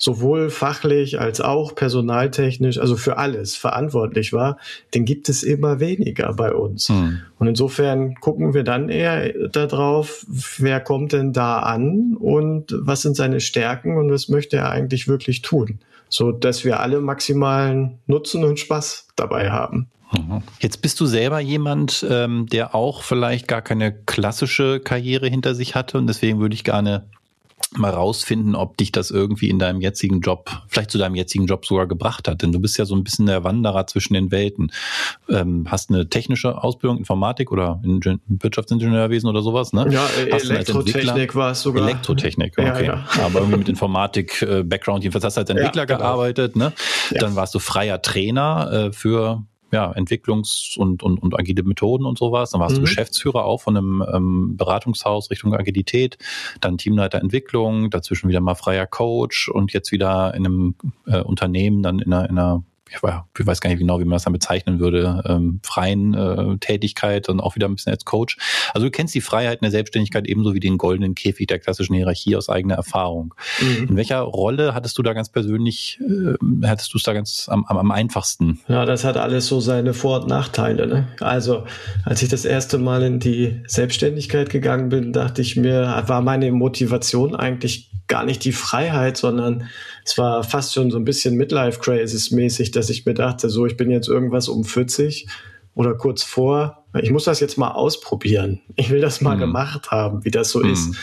sowohl 0.00 0.48
fachlich 0.48 1.20
als 1.20 1.40
auch 1.40 1.74
personaltechnisch, 1.74 2.78
also 2.78 2.96
für 2.96 3.18
alles 3.18 3.54
verantwortlich 3.54 4.32
war, 4.32 4.58
den 4.94 5.04
gibt 5.04 5.28
es 5.28 5.42
immer 5.42 5.78
weniger 5.78 6.32
bei 6.32 6.52
uns. 6.52 6.88
Hm. 6.88 7.20
Und 7.38 7.46
insofern 7.46 8.14
gucken 8.14 8.54
wir 8.54 8.64
dann 8.64 8.88
eher 8.88 9.32
darauf, 9.48 10.24
wer 10.26 10.80
kommt 10.80 11.12
denn 11.12 11.32
da 11.32 11.60
an 11.60 12.16
und 12.18 12.74
was 12.78 13.02
sind 13.02 13.14
seine 13.14 13.40
Stärken 13.40 13.98
und 13.98 14.10
was 14.10 14.28
möchte 14.28 14.56
er 14.56 14.70
eigentlich 14.70 15.06
wirklich 15.06 15.42
tun, 15.42 15.80
so 16.08 16.32
dass 16.32 16.64
wir 16.64 16.80
alle 16.80 17.00
maximalen 17.00 17.98
Nutzen 18.06 18.44
und 18.44 18.58
Spaß 18.58 19.08
dabei 19.16 19.50
haben. 19.50 19.88
Mhm. 20.12 20.42
Jetzt 20.60 20.82
bist 20.82 20.98
du 21.00 21.06
selber 21.06 21.40
jemand, 21.40 22.04
ähm, 22.08 22.46
der 22.46 22.74
auch 22.74 23.02
vielleicht 23.02 23.48
gar 23.48 23.62
keine 23.62 23.92
klassische 23.92 24.80
Karriere 24.80 25.28
hinter 25.28 25.54
sich 25.54 25.74
hatte 25.74 25.98
und 25.98 26.06
deswegen 26.06 26.40
würde 26.40 26.54
ich 26.54 26.64
gerne 26.64 27.06
mal 27.76 27.90
rausfinden, 27.90 28.56
ob 28.56 28.76
dich 28.76 28.90
das 28.90 29.10
irgendwie 29.10 29.48
in 29.48 29.58
deinem 29.58 29.80
jetzigen 29.80 30.20
Job, 30.20 30.50
vielleicht 30.66 30.90
zu 30.90 30.98
deinem 30.98 31.14
jetzigen 31.14 31.46
Job 31.46 31.64
sogar 31.64 31.86
gebracht 31.86 32.26
hat. 32.26 32.42
Denn 32.42 32.50
du 32.50 32.58
bist 32.58 32.76
ja 32.78 32.84
so 32.84 32.96
ein 32.96 33.04
bisschen 33.04 33.26
der 33.26 33.44
Wanderer 33.44 33.86
zwischen 33.86 34.14
den 34.14 34.32
Welten. 34.32 34.72
Ähm, 35.28 35.66
hast 35.68 35.90
eine 35.90 36.08
technische 36.08 36.62
Ausbildung, 36.62 36.98
Informatik 36.98 37.52
oder 37.52 37.80
in 37.84 38.00
Wirtschaftsingenieurwesen 38.26 39.28
oder 39.28 39.42
sowas, 39.42 39.72
ne? 39.72 39.86
Ja, 39.90 40.08
hast 40.32 40.50
Elektrotechnik 40.50 41.36
war 41.36 41.52
es 41.52 41.62
sogar. 41.62 41.84
Elektrotechnik, 41.84 42.54
okay. 42.58 42.66
Ja, 42.66 42.80
ja. 42.80 43.04
Aber 43.24 43.40
irgendwie 43.40 43.58
mit 43.58 43.68
Informatik-Background. 43.68 45.02
Äh, 45.02 45.04
Jedenfalls 45.04 45.24
hast 45.24 45.36
du 45.36 45.40
als 45.42 45.50
Entwickler 45.50 45.82
ja, 45.82 45.84
genau. 45.86 45.98
gearbeitet, 46.00 46.56
ne? 46.56 46.72
Dann 47.12 47.36
warst 47.36 47.54
du 47.54 47.60
freier 47.60 48.02
Trainer 48.02 48.72
äh, 48.72 48.92
für 48.92 49.44
ja, 49.72 49.92
Entwicklungs- 49.92 50.78
und, 50.78 51.02
und, 51.02 51.22
und 51.22 51.38
agile 51.38 51.62
Methoden 51.62 52.04
und 52.04 52.18
sowas. 52.18 52.50
Dann 52.50 52.60
warst 52.60 52.76
mhm. 52.76 52.80
du 52.80 52.82
Geschäftsführer 52.82 53.44
auch 53.44 53.60
von 53.60 53.76
einem 53.76 54.04
ähm, 54.12 54.56
Beratungshaus 54.56 55.30
Richtung 55.30 55.54
Agilität, 55.54 56.18
dann 56.60 56.78
Teamleiter 56.78 57.18
Entwicklung, 57.18 57.90
dazwischen 57.90 58.28
wieder 58.28 58.40
mal 58.40 58.54
freier 58.54 58.86
Coach 58.86 59.48
und 59.48 59.72
jetzt 59.72 59.92
wieder 59.92 60.34
in 60.34 60.46
einem 60.46 60.74
äh, 61.06 61.20
Unternehmen, 61.20 61.82
dann 61.82 61.98
in 61.98 62.12
einer, 62.12 62.28
in 62.28 62.38
einer 62.38 62.64
ich 62.92 63.02
weiß 63.46 63.60
gar 63.60 63.70
nicht 63.70 63.78
genau, 63.78 64.00
wie 64.00 64.04
man 64.04 64.12
das 64.12 64.24
dann 64.24 64.32
bezeichnen 64.32 64.80
würde, 64.80 65.22
ähm, 65.26 65.60
freien 65.62 66.14
äh, 66.14 66.58
Tätigkeit 66.58 67.28
und 67.28 67.40
auch 67.40 67.56
wieder 67.56 67.68
ein 67.68 67.74
bisschen 67.74 67.92
als 67.92 68.04
Coach. 68.04 68.36
Also 68.74 68.86
du 68.86 68.90
kennst 68.90 69.14
die 69.14 69.20
Freiheit 69.20 69.60
in 69.60 69.64
der 69.64 69.70
Selbstständigkeit 69.70 70.26
ebenso 70.26 70.54
wie 70.54 70.60
den 70.60 70.78
goldenen 70.78 71.14
Käfig 71.14 71.46
der 71.46 71.58
klassischen 71.58 71.94
Hierarchie 71.94 72.36
aus 72.36 72.48
eigener 72.48 72.74
Erfahrung. 72.74 73.34
Mhm. 73.60 73.88
In 73.90 73.96
welcher 73.96 74.20
Rolle 74.20 74.74
hattest 74.74 74.98
du 74.98 75.02
da 75.02 75.12
ganz 75.12 75.28
persönlich, 75.28 76.00
äh, 76.00 76.34
hattest 76.66 76.92
du 76.92 76.98
es 76.98 77.04
da 77.04 77.12
ganz 77.12 77.48
am, 77.48 77.64
am, 77.66 77.78
am 77.78 77.90
einfachsten? 77.90 78.60
Ja, 78.68 78.84
das 78.84 79.04
hat 79.04 79.16
alles 79.16 79.46
so 79.46 79.60
seine 79.60 79.94
Vor- 79.94 80.22
und 80.22 80.28
Nachteile. 80.28 80.86
Ne? 80.86 81.08
Also 81.20 81.64
als 82.04 82.22
ich 82.22 82.28
das 82.28 82.44
erste 82.44 82.78
Mal 82.78 83.02
in 83.02 83.20
die 83.20 83.62
Selbstständigkeit 83.66 84.50
gegangen 84.50 84.88
bin, 84.88 85.12
dachte 85.12 85.42
ich 85.42 85.56
mir, 85.56 86.02
war 86.06 86.22
meine 86.22 86.50
Motivation 86.52 87.34
eigentlich 87.34 87.90
gar 88.10 88.24
nicht 88.24 88.44
die 88.44 88.52
Freiheit, 88.52 89.16
sondern 89.16 89.68
es 90.04 90.18
war 90.18 90.42
fast 90.42 90.74
schon 90.74 90.90
so 90.90 90.98
ein 90.98 91.04
bisschen 91.04 91.36
Midlife-Crisis-mäßig, 91.36 92.70
dass 92.70 92.90
ich 92.90 93.06
mir 93.06 93.14
dachte, 93.14 93.48
so, 93.48 93.66
ich 93.66 93.76
bin 93.76 93.90
jetzt 93.90 94.08
irgendwas 94.08 94.48
um 94.48 94.64
40 94.64 95.26
oder 95.74 95.94
kurz 95.94 96.22
vor. 96.22 96.84
Ich 97.00 97.10
muss 97.10 97.24
das 97.24 97.40
jetzt 97.40 97.56
mal 97.56 97.70
ausprobieren. 97.70 98.60
Ich 98.76 98.90
will 98.90 99.00
das 99.00 99.20
mal 99.20 99.36
mhm. 99.36 99.40
gemacht 99.40 99.90
haben, 99.90 100.24
wie 100.24 100.30
das 100.30 100.50
so 100.50 100.60
mhm. 100.60 100.72
ist. 100.72 100.94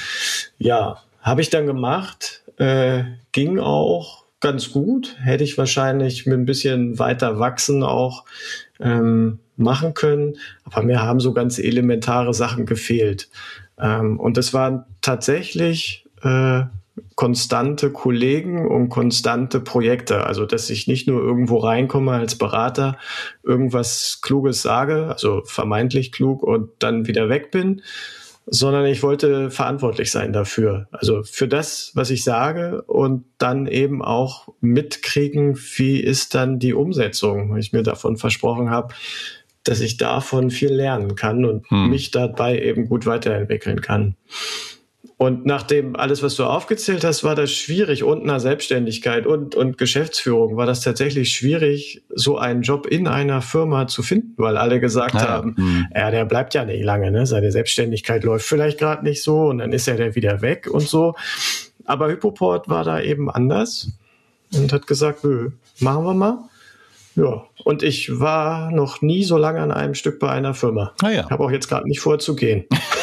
Ja, 0.58 1.02
habe 1.22 1.42
ich 1.42 1.50
dann 1.50 1.66
gemacht. 1.66 2.44
Äh, 2.58 3.04
ging 3.32 3.60
auch 3.60 4.26
ganz 4.40 4.72
gut. 4.72 5.16
Hätte 5.20 5.44
ich 5.44 5.58
wahrscheinlich 5.58 6.26
mit 6.26 6.38
ein 6.38 6.46
bisschen 6.46 7.00
weiter 7.00 7.40
wachsen 7.40 7.84
auch 7.84 8.26
ähm, 8.80 9.40
machen 9.56 9.94
können. 9.94 10.38
Aber 10.64 10.84
mir 10.84 11.02
haben 11.02 11.20
so 11.20 11.34
ganz 11.34 11.60
elementare 11.60 12.34
Sachen 12.34 12.66
gefehlt. 12.66 13.30
Ähm, 13.80 14.20
und 14.20 14.38
das 14.38 14.54
waren 14.54 14.86
tatsächlich 15.02 16.06
äh, 16.22 16.64
konstante 17.16 17.92
Kollegen 17.92 18.68
und 18.68 18.90
konstante 18.90 19.60
Projekte. 19.60 20.26
Also, 20.26 20.46
dass 20.46 20.70
ich 20.70 20.88
nicht 20.88 21.08
nur 21.08 21.22
irgendwo 21.22 21.58
reinkomme 21.58 22.12
als 22.12 22.36
Berater, 22.36 22.98
irgendwas 23.44 24.20
Kluges 24.22 24.62
sage, 24.62 25.08
also 25.08 25.42
vermeintlich 25.46 26.12
klug 26.12 26.44
und 26.44 26.70
dann 26.80 27.08
wieder 27.08 27.30
weg 27.30 27.52
bin, 27.52 27.82
sondern 28.50 28.86
ich 28.86 29.04
wollte 29.04 29.52
verantwortlich 29.52 30.10
sein 30.10 30.32
dafür. 30.32 30.88
Also 30.92 31.24
für 31.24 31.48
das, 31.48 31.92
was 31.96 32.10
ich 32.10 32.24
sage 32.24 32.82
und 32.84 33.26
dann 33.38 33.68
eben 33.68 34.02
auch 34.02 34.48
mitkriegen, 34.62 35.58
wie 35.76 36.00
ist 36.00 36.34
dann 36.34 36.58
die 36.58 36.74
Umsetzung, 36.74 37.52
weil 37.52 37.60
ich 37.60 37.74
mir 37.74 37.84
davon 37.84 38.16
versprochen 38.16 38.70
habe, 38.70 38.94
dass 39.66 39.82
ich 39.82 39.98
davon 39.98 40.50
viel 40.50 40.72
lernen 40.72 41.16
kann 41.16 41.44
und 41.44 41.70
hm. 41.70 41.90
mich 41.90 42.12
dabei 42.12 42.62
eben 42.62 42.88
gut 42.88 43.06
weiterentwickeln 43.06 43.82
kann. 43.82 44.16
Und 45.20 45.48
nachdem 45.48 45.96
alles, 45.96 46.22
was 46.22 46.36
du 46.36 46.44
aufgezählt 46.44 47.04
hast, 47.04 47.24
war 47.24 47.34
das 47.34 47.52
schwierig 47.52 48.04
und 48.04 48.24
nach 48.24 48.40
Selbstständigkeit 48.40 49.26
und, 49.26 49.56
und 49.56 49.80
Geschäftsführung 49.80 50.58
war 50.58 50.68
das 50.68 50.82
tatsächlich 50.82 51.32
schwierig, 51.32 52.04
so 52.14 52.38
einen 52.38 52.62
Job 52.62 52.86
in 52.86 53.08
einer 53.08 53.42
Firma 53.42 53.88
zu 53.88 54.04
finden, 54.04 54.34
weil 54.38 54.58
alle 54.58 54.80
gesagt 54.80 55.16
ja. 55.16 55.28
haben, 55.28 55.56
mhm. 55.58 55.88
ja, 55.94 56.12
der 56.12 56.26
bleibt 56.26 56.54
ja 56.54 56.66
nicht 56.66 56.84
lange, 56.84 57.10
ne? 57.10 57.26
Seine 57.26 57.52
Selbstständigkeit 57.52 58.24
läuft 58.24 58.46
vielleicht 58.46 58.78
gerade 58.78 59.04
nicht 59.04 59.24
so 59.24 59.48
und 59.48 59.58
dann 59.58 59.74
ist 59.74 59.88
er 59.88 59.96
der 59.96 60.14
wieder 60.14 60.44
weg 60.44 60.70
und 60.70 60.88
so. 60.88 61.16
Aber 61.86 62.10
Hypoport 62.10 62.70
war 62.70 62.84
da 62.84 63.02
eben 63.02 63.32
anders 63.32 63.94
und 64.54 64.72
hat 64.72 64.86
gesagt, 64.86 65.24
nö, 65.24 65.50
machen 65.80 66.04
wir 66.04 66.14
mal. 66.14 66.38
Ja, 67.16 67.44
und 67.64 67.82
ich 67.82 68.20
war 68.20 68.70
noch 68.70 69.02
nie 69.02 69.24
so 69.24 69.38
lange 69.38 69.62
an 69.62 69.72
einem 69.72 69.96
Stück 69.96 70.20
bei 70.20 70.30
einer 70.30 70.54
Firma. 70.54 70.94
Ah 71.02 71.10
ja. 71.10 71.28
Habe 71.28 71.44
auch 71.44 71.50
jetzt 71.50 71.68
gerade 71.68 71.88
nicht 71.88 72.02
vor 72.02 72.20
zu 72.20 72.36
gehen. 72.36 72.66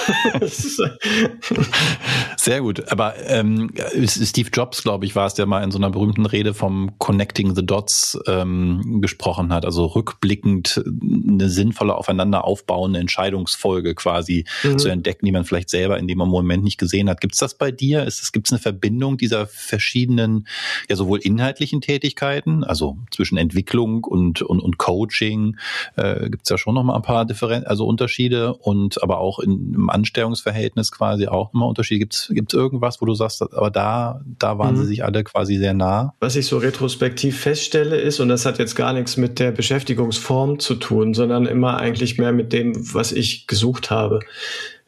Sehr 2.36 2.60
gut. 2.60 2.90
Aber 2.90 3.14
ähm, 3.26 3.70
Steve 4.06 4.50
Jobs, 4.52 4.82
glaube 4.82 5.06
ich, 5.06 5.16
war 5.16 5.26
es, 5.26 5.34
der 5.34 5.46
mal 5.46 5.62
in 5.62 5.70
so 5.70 5.78
einer 5.78 5.90
berühmten 5.90 6.26
Rede 6.26 6.54
vom 6.54 6.98
Connecting 6.98 7.54
the 7.54 7.64
Dots 7.64 8.18
ähm, 8.26 9.00
gesprochen 9.00 9.52
hat. 9.52 9.64
Also 9.64 9.86
rückblickend 9.86 10.82
eine 10.86 11.48
sinnvolle 11.48 11.94
aufeinander 11.94 12.44
aufbauende 12.44 13.00
Entscheidungsfolge 13.00 13.94
quasi 13.94 14.44
mhm. 14.62 14.78
zu 14.78 14.88
entdecken, 14.88 15.26
die 15.26 15.32
man 15.32 15.44
vielleicht 15.44 15.70
selber 15.70 15.98
in 15.98 16.08
dem 16.08 16.18
Moment 16.18 16.64
nicht 16.64 16.78
gesehen 16.78 17.08
hat. 17.08 17.20
Gibt 17.20 17.34
es 17.34 17.40
das 17.40 17.56
bei 17.56 17.70
dir? 17.70 18.08
Gibt 18.32 18.46
es 18.46 18.52
eine 18.52 18.60
Verbindung 18.60 19.16
dieser 19.16 19.46
verschiedenen, 19.46 20.46
ja 20.88 20.96
sowohl 20.96 21.20
inhaltlichen 21.20 21.80
Tätigkeiten, 21.80 22.64
also 22.64 22.98
zwischen 23.10 23.38
Entwicklung 23.38 24.04
und, 24.04 24.42
und, 24.42 24.60
und 24.60 24.78
Coaching, 24.78 25.56
äh, 25.96 26.28
gibt 26.28 26.44
es 26.44 26.50
ja 26.50 26.58
schon 26.58 26.74
noch 26.74 26.82
mal 26.82 26.96
ein 26.96 27.02
paar 27.02 27.24
Differen 27.24 27.64
also 27.64 27.86
Unterschiede 27.86 28.54
und 28.54 29.02
aber 29.02 29.18
auch 29.18 29.38
in, 29.38 29.74
im 29.74 29.90
Anstellungsverhältnis 29.94 30.92
quasi 30.92 31.26
auch 31.26 31.52
nochmal 31.52 31.68
Unterschiede. 31.68 32.06
Gibt 32.30 32.52
es 32.52 32.58
irgendwas, 32.58 33.00
wo 33.00 33.06
du 33.06 33.14
sagst, 33.14 33.42
aber 33.42 33.70
da, 33.70 34.20
da 34.38 34.58
waren 34.58 34.74
mhm. 34.74 34.80
sie 34.80 34.86
sich 34.86 35.04
alle 35.04 35.24
quasi 35.24 35.56
sehr 35.56 35.74
nah? 35.74 36.14
Was 36.20 36.36
ich 36.36 36.46
so 36.46 36.58
retrospektiv 36.58 37.40
feststelle 37.40 37.96
ist, 37.96 38.20
und 38.20 38.28
das 38.28 38.44
hat 38.44 38.58
jetzt 38.58 38.74
gar 38.74 38.92
nichts 38.92 39.16
mit 39.16 39.38
der 39.38 39.52
Beschäftigungsform 39.52 40.58
zu 40.58 40.74
tun, 40.74 41.14
sondern 41.14 41.46
immer 41.46 41.78
eigentlich 41.78 42.18
mehr 42.18 42.32
mit 42.32 42.52
dem, 42.52 42.72
was 42.94 43.12
ich 43.12 43.46
gesucht 43.46 43.90
habe, 43.90 44.20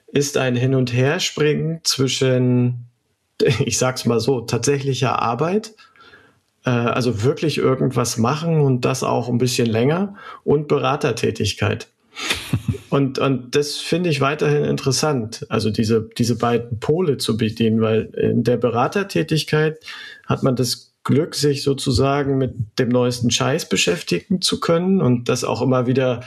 ist 0.08 0.36
ein 0.36 0.56
Hin- 0.56 0.74
und 0.74 0.92
Herspringen 0.92 1.80
zwischen, 1.84 2.86
ich 3.64 3.78
sag's 3.78 4.04
mal 4.04 4.20
so, 4.20 4.40
tatsächlicher 4.42 5.22
Arbeit 5.22 5.72
äh, 6.66 6.70
also 6.70 7.22
wirklich 7.22 7.56
irgendwas 7.56 8.18
machen 8.18 8.60
und 8.60 8.84
das 8.84 9.02
auch 9.02 9.28
ein 9.28 9.38
bisschen 9.38 9.66
länger 9.66 10.16
und 10.44 10.68
Beratertätigkeit. 10.68 11.88
und, 12.90 13.18
und 13.18 13.54
das 13.54 13.76
finde 13.76 14.10
ich 14.10 14.20
weiterhin 14.20 14.64
interessant, 14.64 15.46
also 15.48 15.70
diese, 15.70 16.08
diese 16.16 16.36
beiden 16.36 16.80
Pole 16.80 17.18
zu 17.18 17.36
bedienen, 17.36 17.80
weil 17.80 18.04
in 18.16 18.44
der 18.44 18.56
Beratertätigkeit 18.56 19.78
hat 20.26 20.42
man 20.42 20.56
das 20.56 20.94
Glück, 21.06 21.36
sich 21.36 21.62
sozusagen 21.62 22.36
mit 22.36 22.54
dem 22.80 22.88
neuesten 22.88 23.30
Scheiß 23.30 23.68
beschäftigen 23.68 24.42
zu 24.42 24.58
können 24.58 25.00
und 25.00 25.28
das 25.28 25.44
auch 25.44 25.62
immer 25.62 25.86
wieder 25.86 26.22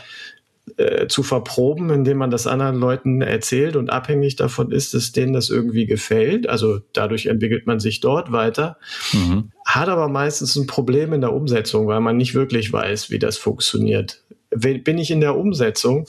äh, 0.78 1.08
zu 1.08 1.22
verproben, 1.24 1.90
indem 1.90 2.18
man 2.18 2.32
das 2.32 2.48
anderen 2.48 2.78
Leuten 2.78 3.22
erzählt 3.22 3.76
und 3.76 3.90
abhängig 3.90 4.38
davon 4.38 4.72
ist, 4.72 4.94
dass 4.94 5.12
denen 5.12 5.34
das 5.34 5.50
irgendwie 5.50 5.86
gefällt. 5.86 6.48
Also 6.48 6.80
dadurch 6.94 7.26
entwickelt 7.26 7.68
man 7.68 7.82
sich 7.82 8.00
dort 8.00 8.32
weiter, 8.32 8.78
mhm. 9.12 9.52
hat 9.66 9.90
aber 9.90 10.08
meistens 10.08 10.56
ein 10.56 10.66
Problem 10.68 11.12
in 11.12 11.22
der 11.22 11.34
Umsetzung, 11.34 11.88
weil 11.88 12.00
man 12.00 12.16
nicht 12.16 12.34
wirklich 12.34 12.72
weiß, 12.72 13.10
wie 13.10 13.20
das 13.20 13.38
funktioniert. 13.38 14.24
Bin 14.50 14.98
ich 14.98 15.12
in 15.12 15.22
der 15.22 15.38
Umsetzung, 15.38 16.06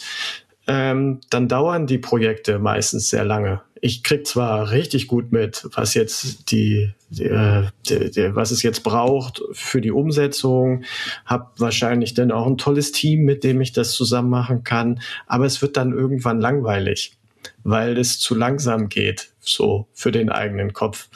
ähm, 0.66 1.20
dann 1.31 1.48
dauern 1.48 1.87
die 1.87 1.98
Projekte 1.98 2.59
meistens 2.59 3.11
sehr 3.11 3.24
lange 3.24 3.62
ich 3.81 4.03
krieg 4.03 4.26
zwar 4.26 4.70
richtig 4.70 5.09
gut 5.09 5.33
mit, 5.33 5.66
was 5.74 5.94
jetzt 5.94 6.50
die, 6.50 6.92
die, 7.09 7.24
äh, 7.24 7.68
die, 7.88 8.11
die 8.11 8.35
was 8.35 8.50
es 8.50 8.62
jetzt 8.62 8.83
braucht 8.83 9.42
für 9.53 9.81
die 9.81 9.90
Umsetzung, 9.90 10.85
habe 11.24 11.46
wahrscheinlich 11.57 12.14
dann 12.14 12.31
auch 12.31 12.46
ein 12.46 12.59
tolles 12.59 12.92
Team, 12.92 13.24
mit 13.24 13.42
dem 13.44 13.61
ich 13.61 13.72
das 13.72 13.92
zusammen 13.92 14.31
machen 14.31 14.64
kann, 14.64 15.00
aber 15.26 15.46
es 15.46 15.62
wird 15.62 15.76
dann 15.76 15.92
irgendwann 15.92 16.40
langweilig, 16.40 17.16
weil 17.64 17.98
es 17.98 18.18
zu 18.18 18.35
langsam 18.35 18.88
geht, 18.88 19.31
so 19.40 19.87
für 19.92 20.12
den 20.12 20.31
eigenen 20.31 20.72
Kopf. 20.72 21.09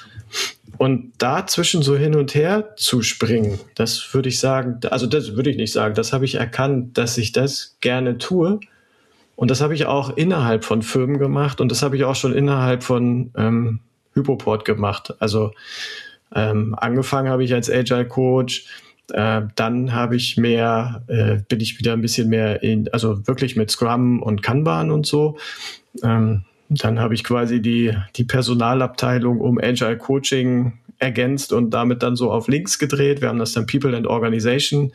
Und 0.76 1.12
dazwischen 1.18 1.82
so 1.82 1.96
hin 1.96 2.16
und 2.16 2.34
her 2.34 2.74
zu 2.76 3.02
springen, 3.02 3.60
das 3.74 4.12
würde 4.12 4.28
ich 4.28 4.40
sagen, 4.40 4.80
also 4.90 5.06
das 5.06 5.36
würde 5.36 5.50
ich 5.50 5.56
nicht 5.56 5.72
sagen, 5.72 5.94
das 5.94 6.12
habe 6.12 6.24
ich 6.24 6.34
erkannt, 6.34 6.98
dass 6.98 7.16
ich 7.16 7.32
das 7.32 7.76
gerne 7.80 8.18
tue 8.18 8.58
und 9.36 9.50
das 9.50 9.60
habe 9.60 9.74
ich 9.74 9.86
auch 9.86 10.16
innerhalb 10.16 10.64
von 10.64 10.82
Firmen 10.82 11.18
gemacht 11.18 11.60
und 11.60 11.70
das 11.70 11.82
habe 11.82 11.96
ich 11.96 12.04
auch 12.04 12.16
schon 12.16 12.34
innerhalb 12.34 12.82
von 12.82 13.30
ähm, 13.36 13.80
Hypoport 14.14 14.64
gemacht. 14.64 15.14
Also 15.20 15.52
ähm, 16.34 16.74
angefangen 16.76 17.28
habe 17.28 17.44
ich 17.44 17.54
als 17.54 17.70
Agile 17.70 18.06
Coach, 18.06 18.66
äh, 19.12 19.42
dann 19.54 19.92
habe 19.92 20.16
ich 20.16 20.36
mehr, 20.36 21.02
äh, 21.08 21.36
bin 21.48 21.60
ich 21.60 21.78
wieder 21.78 21.92
ein 21.92 22.00
bisschen 22.00 22.28
mehr 22.28 22.62
in, 22.62 22.88
also 22.92 23.26
wirklich 23.26 23.54
mit 23.54 23.70
Scrum 23.70 24.22
und 24.22 24.42
Kanban 24.42 24.90
und 24.90 25.06
so. 25.06 25.36
Ähm, 26.02 26.44
dann 26.68 26.98
habe 26.98 27.14
ich 27.14 27.24
quasi 27.24 27.60
die, 27.60 27.92
die 28.16 28.24
Personalabteilung 28.24 29.40
um 29.40 29.58
Agile 29.58 29.98
Coaching 29.98 30.72
ergänzt 30.98 31.52
und 31.52 31.70
damit 31.70 32.02
dann 32.02 32.16
so 32.16 32.30
auf 32.30 32.48
links 32.48 32.78
gedreht. 32.78 33.20
Wir 33.20 33.28
haben 33.28 33.38
das 33.38 33.52
dann 33.52 33.66
People 33.66 33.96
and 33.96 34.06
Organization 34.06 34.92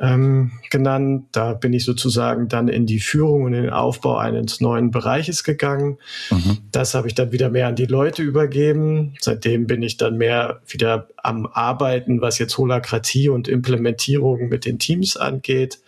ähm, 0.00 0.52
genannt. 0.70 1.26
Da 1.32 1.52
bin 1.54 1.72
ich 1.72 1.84
sozusagen 1.84 2.48
dann 2.48 2.68
in 2.68 2.86
die 2.86 3.00
Führung 3.00 3.42
und 3.44 3.54
in 3.54 3.64
den 3.64 3.72
Aufbau 3.72 4.16
eines 4.16 4.60
neuen 4.60 4.90
Bereiches 4.90 5.44
gegangen. 5.44 5.98
Mhm. 6.30 6.58
Das 6.70 6.94
habe 6.94 7.08
ich 7.08 7.14
dann 7.14 7.32
wieder 7.32 7.50
mehr 7.50 7.68
an 7.68 7.76
die 7.76 7.86
Leute 7.86 8.22
übergeben. 8.22 9.14
Seitdem 9.20 9.66
bin 9.66 9.82
ich 9.82 9.96
dann 9.96 10.16
mehr 10.16 10.60
wieder 10.66 11.08
am 11.16 11.46
Arbeiten, 11.46 12.20
was 12.20 12.38
jetzt 12.38 12.56
Holakratie 12.56 13.28
und 13.28 13.48
Implementierung 13.48 14.48
mit 14.48 14.64
den 14.64 14.78
Teams 14.78 15.16
angeht. 15.16 15.80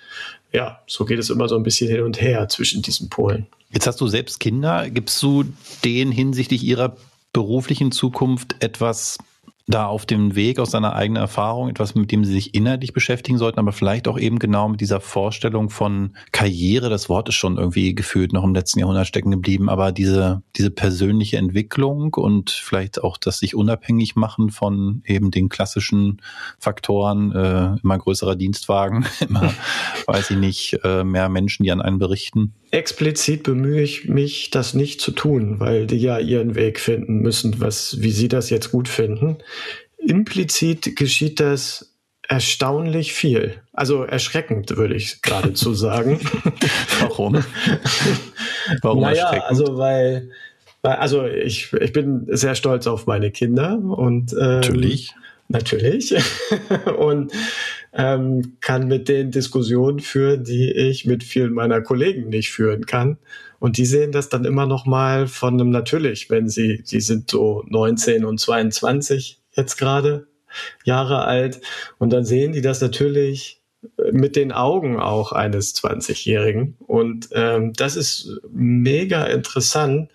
Ja, 0.54 0.80
so 0.86 1.04
geht 1.04 1.18
es 1.18 1.30
immer 1.30 1.48
so 1.48 1.56
ein 1.56 1.64
bisschen 1.64 1.90
hin 1.90 2.02
und 2.02 2.20
her 2.20 2.48
zwischen 2.48 2.80
diesen 2.80 3.08
Polen. 3.08 3.48
Jetzt 3.70 3.88
hast 3.88 4.00
du 4.00 4.06
selbst 4.06 4.38
Kinder. 4.38 4.88
Gibst 4.88 5.20
du 5.20 5.44
denen 5.82 6.12
hinsichtlich 6.12 6.62
ihrer 6.62 6.96
beruflichen 7.32 7.90
Zukunft 7.90 8.54
etwas 8.60 9.18
da 9.66 9.86
auf 9.86 10.04
dem 10.04 10.34
Weg 10.34 10.58
aus 10.58 10.72
seiner 10.72 10.94
eigenen 10.94 11.22
Erfahrung 11.22 11.70
etwas, 11.70 11.94
mit 11.94 12.12
dem 12.12 12.24
sie 12.24 12.32
sich 12.32 12.54
inhaltlich 12.54 12.92
beschäftigen 12.92 13.38
sollten, 13.38 13.58
aber 13.58 13.72
vielleicht 13.72 14.08
auch 14.08 14.18
eben 14.18 14.38
genau 14.38 14.68
mit 14.68 14.80
dieser 14.80 15.00
Vorstellung 15.00 15.70
von 15.70 16.16
Karriere. 16.32 16.90
Das 16.90 17.08
Wort 17.08 17.30
ist 17.30 17.36
schon 17.36 17.56
irgendwie 17.56 17.94
gefühlt 17.94 18.34
noch 18.34 18.44
im 18.44 18.54
letzten 18.54 18.80
Jahrhundert 18.80 19.06
stecken 19.06 19.30
geblieben, 19.30 19.70
aber 19.70 19.90
diese, 19.90 20.42
diese 20.56 20.70
persönliche 20.70 21.38
Entwicklung 21.38 22.12
und 22.12 22.50
vielleicht 22.50 23.02
auch 23.02 23.16
das 23.16 23.38
sich 23.38 23.54
unabhängig 23.54 24.16
machen 24.16 24.50
von 24.50 25.02
eben 25.06 25.30
den 25.30 25.48
klassischen 25.48 26.20
Faktoren, 26.58 27.32
äh, 27.32 27.76
immer 27.82 27.96
größerer 27.96 28.36
Dienstwagen, 28.36 29.06
immer, 29.26 29.54
weiß 30.06 30.30
ich 30.32 30.36
nicht, 30.36 30.78
äh, 30.84 31.04
mehr 31.04 31.30
Menschen, 31.30 31.64
die 31.64 31.72
an 31.72 31.80
einen 31.80 31.98
berichten. 31.98 32.52
Explizit 32.74 33.42
bemühe 33.44 33.82
ich 33.82 34.08
mich, 34.08 34.50
das 34.50 34.74
nicht 34.74 35.00
zu 35.00 35.12
tun, 35.12 35.60
weil 35.60 35.86
die 35.86 35.96
ja 35.96 36.18
ihren 36.18 36.54
Weg 36.54 36.80
finden 36.80 37.18
müssen, 37.20 37.60
was, 37.60 38.00
wie 38.00 38.10
sie 38.10 38.28
das 38.28 38.50
jetzt 38.50 38.70
gut 38.70 38.88
finden. 38.88 39.38
Implizit 39.98 40.96
geschieht 40.96 41.40
das 41.40 41.94
erstaunlich 42.28 43.12
viel. 43.12 43.62
Also 43.72 44.04
erschreckend, 44.04 44.76
würde 44.76 44.94
ich 44.94 45.22
geradezu 45.22 45.74
sagen. 45.74 46.20
Warum? 47.00 47.44
Warum 48.82 49.00
naja, 49.00 49.24
erschreckend? 49.24 49.48
Also 49.48 49.78
weil, 49.78 50.30
weil, 50.82 50.96
also 50.96 51.26
ich, 51.26 51.72
ich 51.72 51.92
bin 51.92 52.26
sehr 52.28 52.54
stolz 52.54 52.86
auf 52.86 53.06
meine 53.06 53.30
Kinder 53.30 53.78
und 53.78 54.32
ähm, 54.32 54.38
natürlich. 54.38 55.14
Natürlich. 55.48 56.14
und 56.98 57.32
ähm, 57.94 58.56
kann 58.60 58.88
mit 58.88 59.08
den 59.08 59.30
Diskussionen 59.30 60.00
führen, 60.00 60.44
die 60.44 60.70
ich 60.72 61.04
mit 61.04 61.22
vielen 61.22 61.52
meiner 61.52 61.80
Kollegen 61.80 62.28
nicht 62.28 62.50
führen 62.50 62.86
kann. 62.86 63.18
Und 63.60 63.78
die 63.78 63.86
sehen 63.86 64.12
das 64.12 64.28
dann 64.28 64.44
immer 64.44 64.66
noch 64.66 64.84
mal 64.84 65.26
von 65.26 65.54
einem 65.54 65.70
natürlich, 65.70 66.28
wenn 66.28 66.48
sie, 66.48 66.82
sie 66.84 67.00
sind 67.00 67.30
so 67.30 67.64
19 67.68 68.24
und 68.24 68.38
22 68.38 69.40
jetzt 69.52 69.76
gerade 69.76 70.26
Jahre 70.84 71.24
alt. 71.24 71.60
Und 71.98 72.12
dann 72.12 72.24
sehen 72.24 72.52
die 72.52 72.62
das 72.62 72.80
natürlich 72.80 73.60
mit 74.12 74.36
den 74.36 74.52
Augen 74.52 74.98
auch 74.98 75.32
eines 75.32 75.74
20-Jährigen. 75.76 76.76
Und 76.86 77.28
ähm, 77.32 77.72
das 77.74 77.96
ist 77.96 78.40
mega 78.50 79.24
interessant, 79.24 80.10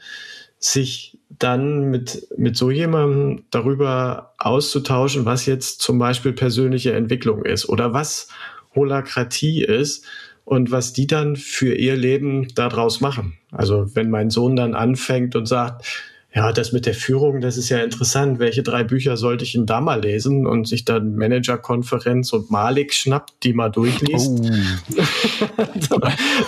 sich 0.58 1.09
dann 1.40 1.90
mit, 1.90 2.28
mit 2.38 2.58
so 2.58 2.70
jemandem 2.70 3.46
darüber 3.50 4.34
auszutauschen, 4.38 5.26
was 5.26 5.46
jetzt 5.46 5.82
zum 5.82 5.98
Beispiel 5.98 6.34
persönliche 6.34 6.94
Entwicklung 6.94 7.46
ist 7.46 7.68
oder 7.68 7.94
was 7.94 8.30
Holakratie 8.76 9.64
ist 9.64 10.06
und 10.44 10.72
was 10.72 10.94
die 10.94 11.08
dann 11.08 11.36
für 11.36 11.74
ihr 11.74 11.96
Leben 11.96 12.48
daraus 12.56 13.02
machen. 13.02 13.38
Also 13.52 13.96
wenn 13.96 14.10
mein 14.10 14.30
Sohn 14.30 14.56
dann 14.56 14.76
anfängt 14.76 15.36
und 15.36 15.46
sagt, 15.46 15.86
ja, 16.34 16.52
das 16.52 16.72
mit 16.72 16.86
der 16.86 16.94
Führung, 16.94 17.42
das 17.42 17.58
ist 17.58 17.70
ja 17.70 17.80
interessant. 17.80 18.38
Welche 18.38 18.62
drei 18.62 18.84
Bücher 18.84 19.18
sollte 19.18 19.44
ich 19.44 19.54
denn 19.54 19.66
da 19.66 19.82
mal 19.82 20.02
lesen? 20.02 20.46
Und 20.46 20.68
sich 20.68 20.86
dann 20.86 21.16
Managerkonferenz 21.16 22.34
und 22.34 22.52
Malik 22.52 22.94
schnappt, 22.94 23.44
die 23.44 23.54
mal 23.54 23.70
durchliest. 23.70 24.30
Oh. 24.30 26.00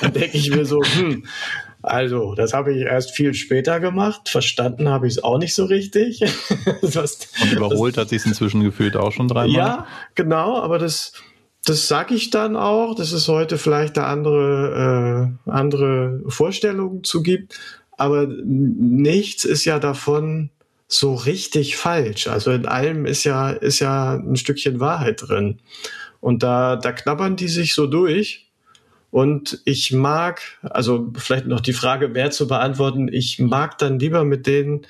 dann 0.01 0.13
denke 0.13 0.37
ich 0.37 0.53
mir 0.53 0.65
so, 0.65 0.83
hm, 0.83 1.23
also, 1.81 2.35
das 2.35 2.53
habe 2.53 2.73
ich 2.73 2.81
erst 2.83 3.11
viel 3.11 3.33
später 3.33 3.79
gemacht. 3.79 4.29
Verstanden 4.29 4.87
habe 4.87 5.07
ich 5.07 5.13
es 5.13 5.23
auch 5.23 5.39
nicht 5.39 5.55
so 5.55 5.65
richtig. 5.65 6.21
und 6.81 7.51
überholt 7.51 7.97
das, 7.97 8.03
hat 8.03 8.09
sich 8.09 8.23
inzwischen 8.23 8.63
gefühlt 8.63 8.95
auch 8.95 9.11
schon 9.11 9.27
dreimal. 9.27 9.55
Ja, 9.55 9.87
genau, 10.13 10.59
aber 10.61 10.77
das, 10.77 11.13
das 11.65 11.87
sage 11.87 12.13
ich 12.13 12.29
dann 12.29 12.55
auch, 12.55 12.93
dass 12.93 13.13
es 13.13 13.27
heute 13.27 13.57
vielleicht 13.57 13.97
da 13.97 14.05
andere, 14.11 15.31
äh, 15.47 15.49
andere 15.49 16.21
Vorstellungen 16.27 17.03
zu 17.03 17.23
gibt 17.23 17.80
aber 18.01 18.25
nichts 18.25 19.45
ist 19.45 19.63
ja 19.63 19.77
davon 19.77 20.49
so 20.87 21.13
richtig 21.13 21.77
falsch. 21.77 22.25
Also 22.25 22.49
in 22.49 22.65
allem 22.65 23.05
ist 23.05 23.23
ja, 23.25 23.51
ist 23.51 23.79
ja 23.79 24.15
ein 24.15 24.35
Stückchen 24.35 24.79
Wahrheit 24.79 25.21
drin. 25.27 25.59
Und 26.19 26.41
da, 26.41 26.77
da 26.77 26.93
knabbern 26.93 27.35
die 27.35 27.47
sich 27.47 27.75
so 27.75 27.85
durch. 27.85 28.49
Und 29.11 29.61
ich 29.65 29.91
mag, 29.91 30.41
also 30.63 31.11
vielleicht 31.15 31.45
noch 31.45 31.59
die 31.59 31.73
Frage 31.73 32.07
mehr 32.07 32.31
zu 32.31 32.47
beantworten, 32.47 33.07
ich 33.07 33.37
mag 33.37 33.77
dann 33.77 33.99
lieber 33.99 34.23
mit 34.23 34.47
denen 34.47 34.87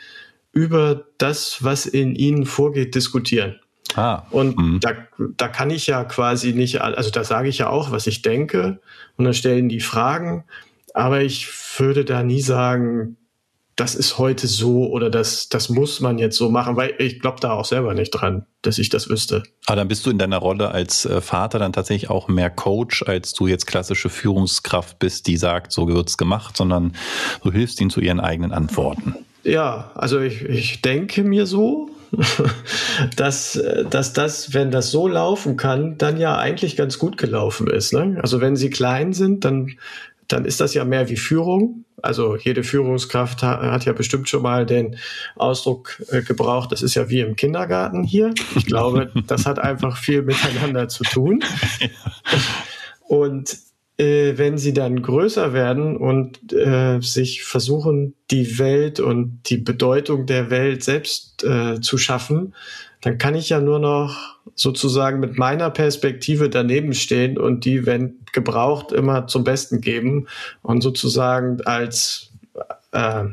über 0.54 1.04
das, 1.18 1.58
was 1.64 1.86
in 1.86 2.16
ihnen 2.16 2.46
vorgeht, 2.46 2.96
diskutieren. 2.96 3.60
Ah, 3.96 4.24
und 4.32 4.58
mh. 4.58 4.80
da, 4.80 4.92
da 5.36 5.50
kann 5.50 5.70
ich 5.70 5.88
ja 5.88 6.06
quasi 6.06 6.54
nicht, 6.54 6.80
also 6.80 7.10
da 7.10 7.26
sage 7.26 7.50
ich 7.50 7.58
ja 7.58 7.70
auch, 7.70 7.92
was 7.92 8.08
ich 8.08 8.22
denke, 8.22 8.80
und 9.18 9.26
dann 9.26 9.34
stellen 9.34 9.68
die 9.68 9.82
Fragen. 9.82 10.46
Aber 10.94 11.22
ich 11.22 11.48
würde 11.78 12.06
da 12.06 12.24
nie 12.24 12.42
sagen, 12.42 13.18
das 13.76 13.96
ist 13.96 14.18
heute 14.18 14.48
so 14.48 14.90
oder 14.92 15.10
das, 15.10 15.50
das 15.50 15.70
muss 15.70 16.02
man 16.02 16.20
jetzt 16.20 16.38
so 16.38 16.50
machen, 16.50 16.76
weil 16.76 16.94
ich 17.00 17.20
glaube 17.20 17.40
da 17.40 17.54
auch 17.54 17.66
selber 17.66 17.94
nicht 17.94 18.12
dran, 18.12 18.46
dass 18.62 18.78
ich 18.78 18.90
das 18.90 19.10
wüsste. 19.10 19.44
Aber 19.66 19.78
dann 19.78 19.88
bist 19.88 20.06
du 20.06 20.12
in 20.12 20.18
deiner 20.18 20.38
Rolle 20.38 20.72
als 20.72 21.06
äh, 21.06 21.22
Vater 21.22 21.58
dann 21.58 21.74
tatsächlich 21.74 22.10
auch 22.10 22.28
mehr 22.28 22.50
Coach, 22.50 23.04
als 23.04 23.34
du 23.34 23.48
jetzt 23.48 23.66
klassische 23.66 24.10
Führungskraft 24.10 25.00
bist, 25.00 25.26
die 25.28 25.38
sagt, 25.38 25.72
so 25.72 25.88
wird's 25.88 26.18
gemacht, 26.18 26.58
sondern 26.58 26.94
du 27.44 27.52
hilfst 27.52 27.80
ihnen 27.82 27.90
zu 27.90 28.02
ihren 28.02 28.20
eigenen 28.20 28.52
Antworten. 28.52 29.16
Ja, 29.44 29.92
also 29.96 30.20
ich, 30.20 30.44
ich 30.44 30.82
denke 30.82 31.24
mir 31.24 31.48
so, 31.48 31.90
dass, 33.16 33.60
dass 33.90 34.14
das, 34.14 34.54
wenn 34.54 34.70
das 34.70 34.92
so 34.92 35.08
laufen 35.08 35.58
kann, 35.58 35.98
dann 35.98 36.20
ja 36.20 36.38
eigentlich 36.38 36.76
ganz 36.76 37.00
gut 37.00 37.18
gelaufen 37.18 37.68
ist. 37.68 37.94
Ne? 37.94 38.20
Also 38.22 38.42
wenn 38.42 38.56
sie 38.56 38.70
klein 38.70 39.14
sind, 39.14 39.46
dann 39.46 39.72
dann 40.32 40.46
ist 40.46 40.62
das 40.62 40.74
ja 40.74 40.86
mehr 40.86 41.10
wie 41.10 41.18
Führung. 41.18 41.86
Also 42.02 42.36
jede 42.36 42.64
Führungskraft 42.64 43.44
hat 43.44 43.86
ja 43.86 43.94
bestimmt 43.94 44.28
schon 44.30 44.42
mal 44.42 44.66
den 44.66 44.98
Ausdruck 45.36 46.02
äh, 46.10 46.22
gebraucht, 46.22 46.72
das 46.72 46.82
ist 46.82 46.96
ja 46.96 47.10
wie 47.10 47.20
im 47.20 47.36
Kindergarten 47.36 48.04
hier. 48.04 48.34
Ich 48.56 48.66
glaube, 48.66 49.12
das 49.28 49.46
hat 49.46 49.60
einfach 49.60 49.98
viel 49.98 50.24
miteinander 50.24 50.88
zu 50.88 51.04
tun. 51.04 51.44
Und 53.08 53.58
äh, 53.98 54.38
wenn 54.38 54.58
sie 54.58 54.74
dann 54.74 55.02
größer 55.02 55.54
werden 55.54 55.96
und 55.96 56.52
äh, 56.54 57.00
sich 57.02 57.44
versuchen, 57.44 58.16
die 58.32 58.58
Welt 58.58 59.00
und 59.00 59.42
die 59.48 59.58
Bedeutung 59.58 60.26
der 60.26 60.50
Welt 60.50 60.84
selbst 60.84 61.44
äh, 61.44 61.82
zu 61.82 61.98
schaffen, 61.98 62.56
dann 63.02 63.18
kann 63.18 63.36
ich 63.36 63.50
ja 63.50 63.60
nur 63.60 63.80
noch 63.80 64.38
sozusagen 64.56 65.20
mit 65.20 65.38
meiner 65.38 65.70
Perspektive 65.70 66.50
daneben 66.50 66.94
stehen 66.94 67.38
und 67.38 67.66
die, 67.66 67.86
wenn 67.86 68.20
gebraucht, 68.32 68.92
immer 68.92 69.28
zum 69.28 69.44
Besten 69.44 69.82
geben 69.82 70.28
und 70.62 70.82
sozusagen 70.82 71.62
als, 71.62 72.32
äh, 72.92 73.26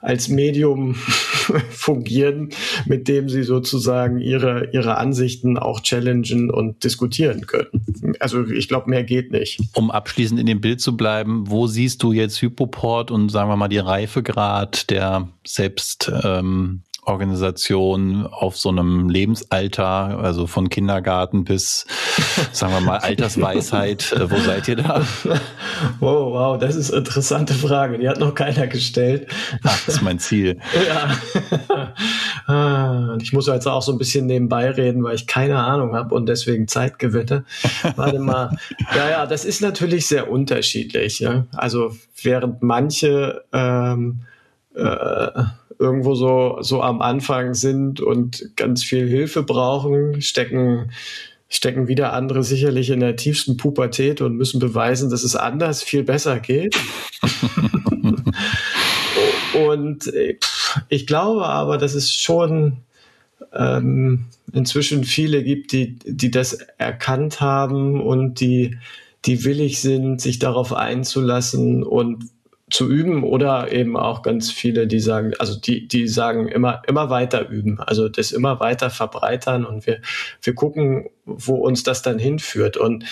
als 0.00 0.28
Medium 0.28 0.94
fungieren, 1.70 2.50
mit 2.86 3.06
dem 3.06 3.28
sie 3.28 3.44
sozusagen 3.44 4.18
ihre, 4.18 4.70
ihre 4.72 4.96
Ansichten 4.96 5.58
auch 5.58 5.80
challengen 5.80 6.50
und 6.50 6.82
diskutieren 6.82 7.46
können. 7.46 8.16
Also 8.18 8.44
ich 8.48 8.66
glaube, 8.66 8.90
mehr 8.90 9.04
geht 9.04 9.30
nicht. 9.30 9.60
Um 9.74 9.92
abschließend 9.92 10.40
in 10.40 10.46
dem 10.46 10.60
Bild 10.60 10.80
zu 10.80 10.96
bleiben, 10.96 11.44
wo 11.48 11.68
siehst 11.68 12.02
du 12.02 12.12
jetzt 12.12 12.42
Hypoport 12.42 13.12
und 13.12 13.28
sagen 13.28 13.48
wir 13.48 13.56
mal 13.56 13.68
die 13.68 13.78
Reifegrad 13.78 14.90
der 14.90 15.28
selbst 15.46 16.10
ähm, 16.24 16.82
Organisation 17.04 18.26
auf 18.26 18.56
so 18.56 18.68
einem 18.68 19.08
Lebensalter, 19.08 20.20
also 20.20 20.46
von 20.46 20.68
Kindergarten 20.68 21.42
bis, 21.42 21.84
sagen 22.52 22.72
wir 22.74 22.80
mal, 22.80 22.98
Altersweisheit. 23.02 24.12
Äh, 24.12 24.30
wo 24.30 24.36
seid 24.38 24.68
ihr 24.68 24.76
da? 24.76 25.02
Wow, 25.98 26.32
wow, 26.32 26.58
das 26.58 26.76
ist 26.76 26.90
eine 26.90 26.98
interessante 26.98 27.54
Frage. 27.54 27.98
Die 27.98 28.08
hat 28.08 28.20
noch 28.20 28.34
keiner 28.34 28.68
gestellt. 28.68 29.26
Ach, 29.64 29.84
das 29.84 29.96
ist 29.96 30.02
mein 30.02 30.20
Ziel. 30.20 30.58
ja. 30.86 31.92
Ah, 32.46 33.16
ich 33.20 33.32
muss 33.32 33.48
jetzt 33.48 33.66
auch 33.66 33.82
so 33.82 33.90
ein 33.90 33.98
bisschen 33.98 34.26
nebenbei 34.26 34.70
reden, 34.70 35.02
weil 35.02 35.16
ich 35.16 35.26
keine 35.26 35.58
Ahnung 35.58 35.96
habe 35.96 36.14
und 36.14 36.26
deswegen 36.26 36.68
Zeit 36.68 37.00
gewinne. 37.00 37.44
Warte 37.96 38.20
mal. 38.20 38.56
Ja, 38.94 39.10
ja, 39.10 39.26
das 39.26 39.44
ist 39.44 39.60
natürlich 39.60 40.06
sehr 40.06 40.30
unterschiedlich. 40.30 41.18
Ja? 41.18 41.46
Also 41.52 41.96
während 42.22 42.62
manche 42.62 43.42
ähm, 43.52 44.20
äh, 44.74 45.42
irgendwo 45.82 46.14
so, 46.14 46.58
so 46.60 46.80
am 46.80 47.02
Anfang 47.02 47.54
sind 47.54 48.00
und 48.00 48.52
ganz 48.56 48.84
viel 48.84 49.08
Hilfe 49.08 49.42
brauchen, 49.42 50.22
stecken, 50.22 50.92
stecken 51.48 51.88
wieder 51.88 52.12
andere 52.12 52.44
sicherlich 52.44 52.90
in 52.90 53.00
der 53.00 53.16
tiefsten 53.16 53.56
Pubertät 53.56 54.20
und 54.20 54.36
müssen 54.36 54.60
beweisen, 54.60 55.10
dass 55.10 55.24
es 55.24 55.34
anders 55.34 55.82
viel 55.82 56.04
besser 56.04 56.38
geht. 56.38 56.78
und 59.68 60.06
äh, 60.14 60.38
ich 60.88 61.06
glaube 61.06 61.46
aber, 61.46 61.76
dass 61.76 61.94
es 61.94 62.14
schon 62.14 62.78
ähm, 63.52 64.26
inzwischen 64.52 65.04
viele 65.04 65.42
gibt, 65.42 65.72
die, 65.72 65.98
die 66.04 66.30
das 66.30 66.52
erkannt 66.78 67.40
haben 67.40 68.00
und 68.00 68.40
die, 68.40 68.78
die 69.24 69.44
willig 69.44 69.80
sind, 69.80 70.20
sich 70.20 70.38
darauf 70.38 70.72
einzulassen 70.72 71.82
und 71.82 72.24
zu 72.72 72.88
üben 72.90 73.22
oder 73.22 73.70
eben 73.70 73.96
auch 73.96 74.22
ganz 74.22 74.50
viele, 74.50 74.86
die 74.86 75.00
sagen, 75.00 75.32
also 75.38 75.58
die, 75.58 75.86
die 75.86 76.08
sagen 76.08 76.48
immer, 76.48 76.82
immer 76.88 77.10
weiter 77.10 77.48
üben, 77.48 77.78
also 77.80 78.08
das 78.08 78.32
immer 78.32 78.60
weiter 78.60 78.88
verbreitern 78.88 79.66
und 79.66 79.86
wir, 79.86 80.00
wir 80.40 80.54
gucken, 80.54 81.10
wo 81.26 81.56
uns 81.56 81.82
das 81.82 82.00
dann 82.02 82.18
hinführt. 82.18 82.78
Und 82.78 83.04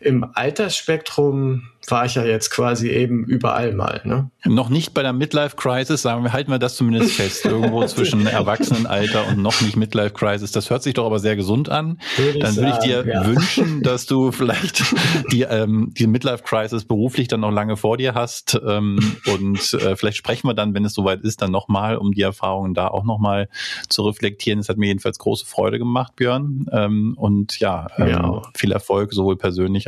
im 0.00 0.26
Altersspektrum 0.34 1.68
war 1.90 2.04
ich 2.04 2.14
ja 2.14 2.24
jetzt 2.24 2.50
quasi 2.50 2.90
eben 2.90 3.24
überall 3.24 3.72
mal. 3.72 4.00
Ne? 4.04 4.30
Noch 4.44 4.68
nicht 4.68 4.94
bei 4.94 5.02
der 5.02 5.12
Midlife 5.12 5.56
Crisis, 5.56 6.02
sagen 6.02 6.22
wir, 6.22 6.32
halten 6.32 6.50
wir 6.50 6.58
das 6.58 6.76
zumindest 6.76 7.14
fest. 7.14 7.44
Irgendwo 7.44 7.84
zwischen 7.86 8.26
Erwachsenenalter 8.26 9.26
und 9.28 9.38
noch 9.38 9.60
nicht 9.60 9.76
Midlife 9.76 10.10
Crisis. 10.10 10.52
Das 10.52 10.70
hört 10.70 10.82
sich 10.82 10.94
doch 10.94 11.06
aber 11.06 11.18
sehr 11.18 11.36
gesund 11.36 11.68
an. 11.68 11.98
Würde 12.16 12.38
dann 12.40 12.56
würde 12.56 12.70
ich 12.70 12.78
dir 12.78 13.06
ja. 13.06 13.26
wünschen, 13.26 13.82
dass 13.82 14.06
du 14.06 14.32
vielleicht 14.32 14.84
die, 15.32 15.42
ähm, 15.42 15.92
die 15.96 16.06
Midlife 16.06 16.42
Crisis 16.42 16.84
beruflich 16.84 17.28
dann 17.28 17.40
noch 17.40 17.52
lange 17.52 17.76
vor 17.76 17.96
dir 17.96 18.14
hast. 18.14 18.60
Ähm, 18.66 18.98
und 19.32 19.74
äh, 19.74 19.96
vielleicht 19.96 20.18
sprechen 20.18 20.46
wir 20.46 20.54
dann, 20.54 20.74
wenn 20.74 20.84
es 20.84 20.94
soweit 20.94 21.20
ist, 21.20 21.42
dann 21.42 21.50
nochmal, 21.50 21.96
um 21.96 22.12
die 22.12 22.22
Erfahrungen 22.22 22.74
da 22.74 22.88
auch 22.88 23.04
nochmal 23.04 23.48
zu 23.88 24.02
reflektieren. 24.02 24.58
Es 24.58 24.68
hat 24.68 24.76
mir 24.76 24.86
jedenfalls 24.86 25.18
große 25.18 25.46
Freude 25.46 25.78
gemacht, 25.78 26.16
Björn. 26.16 26.66
Ähm, 26.72 27.14
und 27.16 27.58
ja, 27.60 27.86
ähm, 27.96 28.08
ja, 28.08 28.42
viel 28.54 28.72
Erfolg, 28.72 29.12
sowohl 29.12 29.36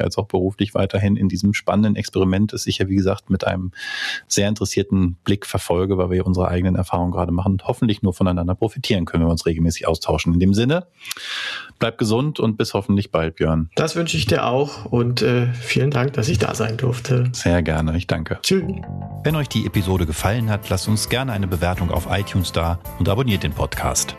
persönlich 0.01 0.11
als 0.11 0.19
auch 0.19 0.27
beruflich 0.27 0.75
weiterhin 0.75 1.17
in 1.17 1.29
diesem 1.29 1.55
spannenden 1.55 1.97
Experiment, 1.97 2.53
das 2.53 2.67
ich 2.67 2.79
ja, 2.79 2.89
wie 2.89 2.97
gesagt, 2.97 3.31
mit 3.31 3.47
einem 3.47 3.73
sehr 4.27 4.49
interessierten 4.49 5.17
Blick 5.25 5.47
verfolge, 5.47 5.99
weil 5.99 6.11
wir 6.11 6.27
unsere 6.27 6.49
eigenen 6.49 6.75
Erfahrungen 6.75 7.13
gerade 7.13 7.33
machen 7.33 7.53
und 7.53 7.65
hoffentlich 7.65 8.03
nur 8.03 8.13
voneinander 8.13 8.55
profitieren 8.55 9.05
können, 9.05 9.23
wenn 9.23 9.29
wir 9.29 9.33
uns 9.33 9.47
regelmäßig 9.47 9.87
austauschen. 9.87 10.35
In 10.35 10.41
dem 10.41 10.55
Sinne, 10.55 10.87
bleib 11.79 11.99
gesund 11.99 12.41
und 12.41 12.57
bis 12.57 12.75
hoffentlich 12.75 13.11
bald, 13.11 13.37
Björn. 13.37 13.71
Das 13.77 13.97
wünsche 13.97 14.17
ich 14.17 14.27
dir 14.27 14.47
auch 14.47 14.87
und 14.87 15.23
äh, 15.23 15.53
vielen 15.53 15.91
Dank, 15.91 16.15
dass 16.15 16.29
ich 16.29 16.39
da 16.39 16.55
sein 16.55 16.77
durfte. 16.77 17.31
Sehr 17.33 17.63
gerne, 17.63 17.97
ich 17.97 18.07
danke. 18.07 18.39
Tschüss. 18.43 18.63
Wenn 19.23 19.37
euch 19.37 19.49
die 19.49 19.67
Episode 19.67 20.07
gefallen 20.07 20.51
hat, 20.51 20.69
lasst 20.69 20.89
uns 20.89 21.09
gerne 21.09 21.33
eine 21.33 21.47
Bewertung 21.47 21.91
auf 21.91 22.09
iTunes 22.11 22.53
da 22.53 22.79
und 22.99 23.09
abonniert 23.09 23.43
den 23.43 23.53
Podcast. 23.53 24.15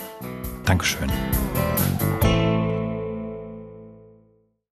Dankeschön. 0.65 1.09